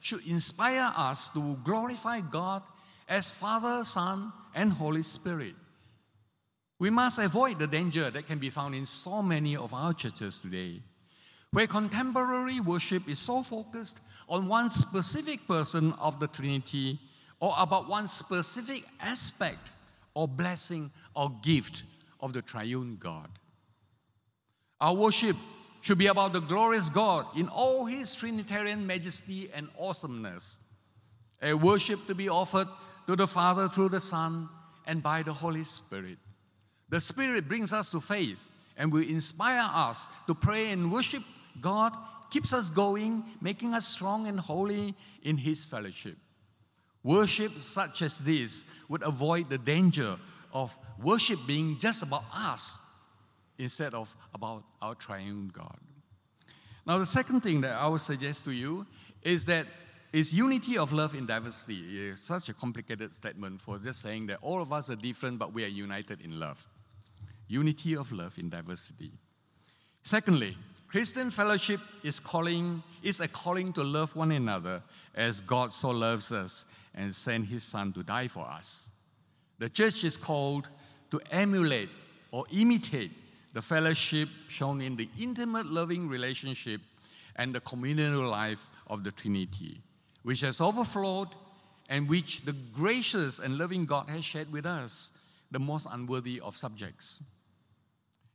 should 0.00 0.26
inspire 0.26 0.92
us 0.96 1.30
to 1.30 1.56
glorify 1.64 2.20
God 2.20 2.62
as 3.08 3.30
Father, 3.30 3.84
Son, 3.84 4.32
and 4.54 4.72
Holy 4.72 5.02
Spirit. 5.02 5.54
We 6.78 6.90
must 6.90 7.18
avoid 7.18 7.58
the 7.58 7.66
danger 7.66 8.10
that 8.10 8.26
can 8.26 8.38
be 8.38 8.50
found 8.50 8.74
in 8.74 8.86
so 8.86 9.22
many 9.22 9.56
of 9.56 9.72
our 9.72 9.94
churches 9.94 10.40
today, 10.40 10.82
where 11.52 11.66
contemporary 11.66 12.60
worship 12.60 13.08
is 13.08 13.18
so 13.18 13.42
focused 13.42 14.00
on 14.28 14.48
one 14.48 14.70
specific 14.70 15.46
person 15.46 15.92
of 15.94 16.18
the 16.18 16.26
Trinity 16.26 16.98
or 17.40 17.54
about 17.58 17.88
one 17.88 18.08
specific 18.08 18.84
aspect 19.00 19.70
or 20.14 20.26
blessing 20.26 20.90
or 21.14 21.30
gift 21.42 21.82
of 22.20 22.32
the 22.32 22.42
triune 22.42 22.96
God. 23.00 23.28
Our 24.80 24.94
worship 24.94 25.36
should 25.82 25.98
be 25.98 26.06
about 26.06 26.32
the 26.32 26.40
glorious 26.40 26.88
God 26.88 27.26
in 27.36 27.48
all 27.48 27.84
his 27.84 28.14
Trinitarian 28.14 28.86
majesty 28.86 29.50
and 29.54 29.68
awesomeness, 29.78 30.58
a 31.40 31.54
worship 31.54 32.06
to 32.06 32.14
be 32.14 32.28
offered 32.28 32.68
to 33.06 33.16
the 33.16 33.26
Father 33.26 33.68
through 33.68 33.90
the 33.90 34.00
Son 34.00 34.48
and 34.86 35.02
by 35.02 35.22
the 35.22 35.32
Holy 35.32 35.64
Spirit. 35.64 36.18
The 36.88 37.00
Spirit 37.00 37.48
brings 37.48 37.72
us 37.72 37.90
to 37.90 38.00
faith 38.00 38.48
and 38.76 38.92
will 38.92 39.08
inspire 39.08 39.68
us 39.72 40.08
to 40.26 40.34
pray 40.34 40.70
and 40.70 40.92
worship 40.92 41.22
God, 41.60 41.92
keeps 42.30 42.52
us 42.52 42.70
going, 42.70 43.24
making 43.40 43.74
us 43.74 43.86
strong 43.86 44.26
and 44.26 44.40
holy 44.40 44.94
in 45.22 45.36
His 45.36 45.66
fellowship. 45.66 46.16
Worship 47.02 47.52
such 47.60 48.02
as 48.02 48.18
this 48.18 48.64
would 48.88 49.02
avoid 49.02 49.50
the 49.50 49.58
danger 49.58 50.16
of 50.52 50.76
worship 51.02 51.38
being 51.46 51.78
just 51.78 52.02
about 52.02 52.24
us 52.32 52.78
instead 53.58 53.94
of 53.94 54.14
about 54.34 54.64
our 54.80 54.94
triune 54.94 55.50
God. 55.52 55.78
Now, 56.86 56.98
the 56.98 57.06
second 57.06 57.40
thing 57.42 57.60
that 57.62 57.74
I 57.74 57.86
would 57.86 58.00
suggest 58.00 58.44
to 58.44 58.52
you 58.52 58.86
is 59.22 59.44
that 59.46 59.66
is 60.12 60.32
unity 60.32 60.76
of 60.76 60.92
love 60.92 61.14
in 61.14 61.26
diversity. 61.26 62.10
It's 62.10 62.26
such 62.26 62.50
a 62.50 62.54
complicated 62.54 63.14
statement 63.14 63.60
for 63.62 63.78
just 63.78 64.02
saying 64.02 64.26
that 64.26 64.38
all 64.42 64.60
of 64.60 64.72
us 64.72 64.90
are 64.90 64.96
different, 64.96 65.38
but 65.38 65.54
we 65.54 65.64
are 65.64 65.68
united 65.68 66.20
in 66.20 66.38
love. 66.38 66.66
Unity 67.48 67.96
of 67.96 68.12
love 68.12 68.38
in 68.38 68.50
diversity. 68.50 69.12
Secondly, 70.02 70.56
Christian 70.86 71.30
fellowship 71.30 71.80
is 72.02 72.20
calling 72.20 72.82
is 73.02 73.20
a 73.20 73.28
calling 73.28 73.72
to 73.72 73.82
love 73.82 74.14
one 74.14 74.32
another 74.32 74.82
as 75.14 75.40
God 75.40 75.72
so 75.72 75.90
loves 75.90 76.30
us 76.30 76.66
and 76.94 77.14
sent 77.14 77.46
his 77.46 77.64
son 77.64 77.92
to 77.94 78.02
die 78.02 78.28
for 78.28 78.46
us. 78.46 78.90
The 79.58 79.70
church 79.70 80.04
is 80.04 80.18
called 80.18 80.68
to 81.10 81.20
emulate 81.30 81.88
or 82.30 82.44
imitate 82.52 83.12
the 83.54 83.62
fellowship 83.62 84.28
shown 84.48 84.82
in 84.82 84.96
the 84.96 85.08
intimate 85.18 85.66
loving 85.66 86.08
relationship 86.08 86.82
and 87.36 87.54
the 87.54 87.60
communal 87.60 88.28
life 88.28 88.68
of 88.88 89.04
the 89.04 89.10
Trinity 89.10 89.80
which 90.22 90.40
has 90.40 90.60
overflowed 90.60 91.28
and 91.88 92.08
which 92.08 92.44
the 92.44 92.52
gracious 92.52 93.38
and 93.38 93.58
loving 93.58 93.84
God 93.84 94.08
has 94.08 94.24
shared 94.24 94.52
with 94.52 94.66
us, 94.66 95.10
the 95.50 95.58
most 95.58 95.86
unworthy 95.90 96.40
of 96.40 96.56
subjects. 96.56 97.22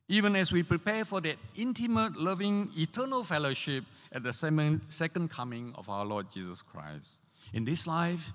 Even 0.10 0.36
as 0.36 0.52
we 0.52 0.64
prepare 0.64 1.04
for 1.04 1.20
that 1.22 1.38
intimate, 1.56 2.18
loving, 2.18 2.70
eternal 2.78 3.24
fellowship 3.24 3.84
at 4.12 4.24
the 4.24 4.32
second 4.90 5.30
coming 5.30 5.74
of 5.76 5.90
our 5.90 6.06
Lord 6.06 6.28
Jesus 6.32 6.62
Christ. 6.62 7.20
In 7.54 7.66
this 7.66 7.88
life, 7.88 8.32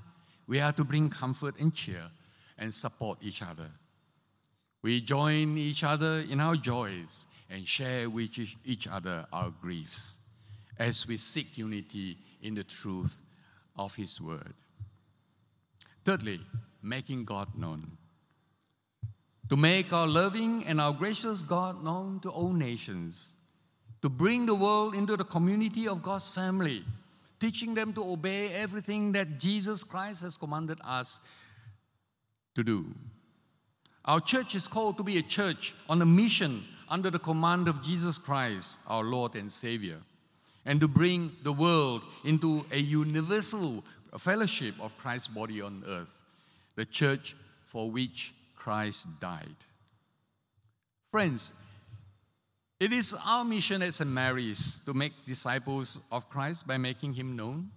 we 0.47 0.61
are 0.61 0.73
to 0.73 0.85
bring 0.85 1.09
comfort 1.09 1.59
and 1.59 1.73
cheer 1.73 2.11
and 2.59 2.73
support 2.73 3.19
each 3.23 3.43
other. 3.43 3.69
We 4.83 5.01
join 5.01 5.57
each 5.57 5.85
other 5.85 6.25
in 6.29 6.41
our 6.41 6.57
joys 6.57 7.27
and 7.49 7.67
share 7.67 8.11
with 8.11 8.31
each 8.65 8.89
other 8.89 9.27
our 9.33 9.51
griefs 9.51 10.19
as 10.79 11.07
we 11.07 11.17
seek 11.17 11.57
unity 11.57 12.19
in 12.43 12.55
the 12.55 12.65
truth 12.65 13.21
of 13.77 13.95
His 13.95 14.21
Word. 14.21 14.55
Thirdly, 16.05 16.41
making 16.83 17.25
God 17.25 17.49
known. 17.57 17.97
To 19.49 19.57
make 19.57 19.93
our 19.93 20.07
loving 20.07 20.65
and 20.65 20.81
our 20.81 20.93
gracious 20.93 21.43
God 21.43 21.85
known 21.85 22.21
to 22.21 22.31
all 22.31 22.53
nations. 22.53 23.33
To 24.03 24.09
bring 24.09 24.47
the 24.47 24.55
world 24.55 24.95
into 24.95 25.17
the 25.17 25.25
community 25.25 25.87
of 25.87 26.03
God's 26.03 26.31
family, 26.31 26.85
teaching 27.39 27.75
them 27.75 27.93
to 27.93 28.03
obey 28.03 28.49
everything 28.49 29.13
that 29.13 29.39
Jesus 29.39 29.85
Christ 29.85 30.23
has 30.23 30.37
commanded 30.37 30.79
us 30.85 31.21
to 32.55 32.65
do. 32.65 32.87
Our 34.05 34.21
church 34.21 34.57
is 34.57 34.67
called 34.67 34.97
to 34.97 35.05
be 35.05 35.19
a 35.19 35.23
church 35.23 35.75
on 35.89 36.03
a 36.03 36.07
mission 36.07 36.65
under 36.89 37.11
the 37.11 37.19
command 37.19 37.69
of 37.69 37.83
Jesus 37.83 38.19
Christ, 38.19 38.79
our 38.89 39.05
Lord 39.05 39.37
and 39.37 39.51
Savior. 39.51 39.99
And 40.65 40.81
to 40.81 40.89
bring 40.89 41.33
the 41.43 41.53
world 41.53 42.03
into 42.25 42.65
a 42.71 42.79
universal 42.79 43.85
fellowship 44.19 44.75
of 44.81 44.97
Christ's 44.99 45.29
body 45.29 45.61
on 45.61 45.85
earth, 45.87 46.15
the 46.77 46.85
church 46.85 47.35
for 47.65 47.91
which 47.91 48.35
Christ 48.57 49.09
died. 49.21 49.57
Friends, 51.11 51.53
it 52.79 52.93
is 52.93 53.15
our 53.25 53.45
mission 53.45 53.83
at 53.83 53.95
St. 53.95 54.11
Mary's 54.11 54.81
to 54.87 54.95
make 54.95 55.13
disciples 55.27 55.99
of 56.11 56.29
Christ 56.29 56.67
by 56.67 56.79
making 56.79 57.15
him 57.15 57.37
known. 57.37 57.71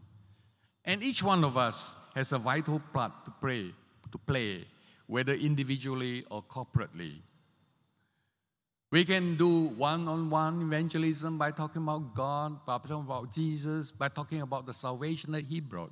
And 0.83 1.03
each 1.03 1.21
one 1.21 1.43
of 1.43 1.57
us 1.57 1.95
has 2.15 2.31
a 2.31 2.39
vital 2.39 2.81
part 2.93 3.11
to 3.25 3.31
play, 3.31 3.73
to 4.11 4.17
play, 4.17 4.65
whether 5.07 5.33
individually 5.33 6.23
or 6.29 6.43
corporately. 6.43 7.17
We 8.91 9.03
can 9.03 9.35
do 9.35 9.67
one 9.69 10.07
on 10.07 10.29
one 10.29 10.61
evangelism 10.61 11.37
by 11.37 11.51
talking 11.51 11.81
about 11.81 12.15
God, 12.15 12.65
by 12.65 12.77
talking 12.77 12.95
about 12.97 13.31
Jesus, 13.33 13.91
by 13.91 14.09
talking 14.09 14.41
about 14.41 14.65
the 14.65 14.73
salvation 14.73 15.31
that 15.31 15.45
He 15.45 15.59
brought. 15.59 15.91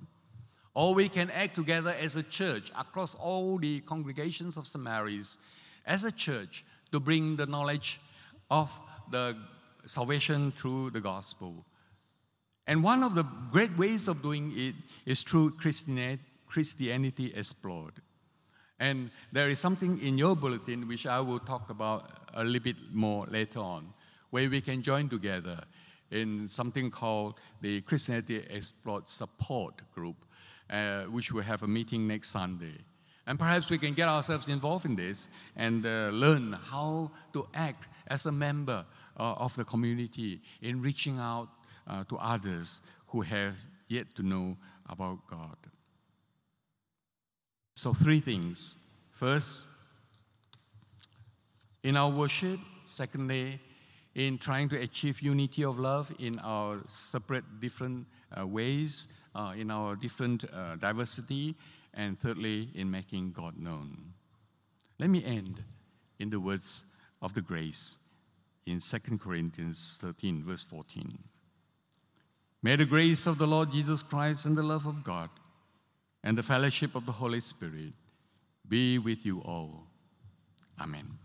Or 0.75 0.93
we 0.93 1.09
can 1.09 1.29
act 1.29 1.55
together 1.55 1.91
as 1.91 2.15
a 2.15 2.23
church 2.23 2.71
across 2.77 3.15
all 3.15 3.57
the 3.57 3.81
congregations 3.81 4.57
of 4.57 4.65
St. 4.65 4.83
Mary's 4.83 5.37
as 5.85 6.03
a 6.03 6.11
church 6.11 6.65
to 6.91 6.99
bring 6.99 7.35
the 7.35 7.45
knowledge 7.45 7.99
of 8.49 8.71
the 9.11 9.35
salvation 9.85 10.51
through 10.55 10.91
the 10.91 11.01
gospel. 11.01 11.65
And 12.65 12.83
one 12.83 13.03
of 13.03 13.15
the 13.15 13.23
great 13.51 13.77
ways 13.77 14.07
of 14.07 14.21
doing 14.21 14.53
it 14.55 14.75
is 15.05 15.23
through 15.23 15.57
Christianity 15.57 17.33
Explored. 17.35 18.01
And 18.79 19.11
there 19.31 19.49
is 19.49 19.59
something 19.59 20.01
in 20.01 20.17
your 20.17 20.35
bulletin 20.35 20.87
which 20.87 21.05
I 21.05 21.19
will 21.19 21.39
talk 21.39 21.69
about 21.69 22.22
a 22.33 22.43
little 22.43 22.63
bit 22.63 22.75
more 22.91 23.25
later 23.27 23.59
on, 23.59 23.93
where 24.29 24.49
we 24.49 24.61
can 24.61 24.81
join 24.81 25.09
together 25.09 25.63
in 26.11 26.47
something 26.47 26.91
called 26.91 27.35
the 27.61 27.81
Christianity 27.81 28.37
Explored 28.49 29.07
Support 29.07 29.81
Group, 29.93 30.17
uh, 30.69 31.03
which 31.03 31.31
will 31.31 31.41
have 31.41 31.63
a 31.63 31.67
meeting 31.67 32.07
next 32.07 32.29
Sunday. 32.29 32.77
And 33.25 33.39
perhaps 33.39 33.69
we 33.69 33.77
can 33.77 33.93
get 33.93 34.07
ourselves 34.07 34.47
involved 34.47 34.85
in 34.85 34.95
this 34.95 35.29
and 35.55 35.85
uh, 35.85 36.09
learn 36.11 36.53
how 36.53 37.11
to 37.33 37.47
act 37.53 37.87
as 38.07 38.25
a 38.25 38.31
member 38.31 38.85
uh, 39.17 39.33
of 39.33 39.55
the 39.55 39.63
community 39.63 40.41
in 40.61 40.81
reaching 40.81 41.19
out 41.19 41.49
uh, 41.87 42.03
to 42.05 42.17
others 42.17 42.81
who 43.07 43.21
have 43.21 43.55
yet 43.87 44.13
to 44.15 44.23
know 44.23 44.57
about 44.89 45.19
God. 45.29 45.55
So, 47.75 47.93
three 47.93 48.19
things. 48.19 48.75
First, 49.11 49.67
in 51.83 51.97
our 51.97 52.09
worship. 52.09 52.59
Secondly, 52.85 53.59
in 54.15 54.37
trying 54.37 54.69
to 54.69 54.79
achieve 54.79 55.21
unity 55.21 55.63
of 55.63 55.79
love 55.79 56.13
in 56.19 56.39
our 56.39 56.79
separate, 56.87 57.43
different 57.59 58.05
uh, 58.37 58.45
ways, 58.45 59.07
uh, 59.35 59.53
in 59.57 59.71
our 59.71 59.95
different 59.95 60.45
uh, 60.53 60.75
diversity. 60.75 61.55
And 61.93 62.19
thirdly, 62.19 62.69
in 62.73 62.89
making 62.89 63.33
God 63.33 63.57
known. 63.57 64.13
Let 64.99 65.09
me 65.09 65.23
end 65.23 65.63
in 66.19 66.29
the 66.29 66.39
words 66.39 66.83
of 67.21 67.33
the 67.33 67.41
grace 67.41 67.97
in 68.65 68.79
2 68.79 69.17
Corinthians 69.17 69.97
13, 70.01 70.43
verse 70.43 70.63
14. 70.63 71.17
May 72.61 72.77
the 72.77 72.85
grace 72.85 73.27
of 73.27 73.37
the 73.37 73.47
Lord 73.47 73.71
Jesus 73.71 74.01
Christ 74.01 74.45
and 74.45 74.57
the 74.57 74.63
love 74.63 74.85
of 74.85 75.03
God 75.03 75.29
and 76.23 76.37
the 76.37 76.43
fellowship 76.43 76.95
of 76.95 77.05
the 77.05 77.11
Holy 77.11 77.41
Spirit 77.41 77.93
be 78.67 78.97
with 78.97 79.25
you 79.25 79.41
all. 79.41 79.83
Amen. 80.79 81.17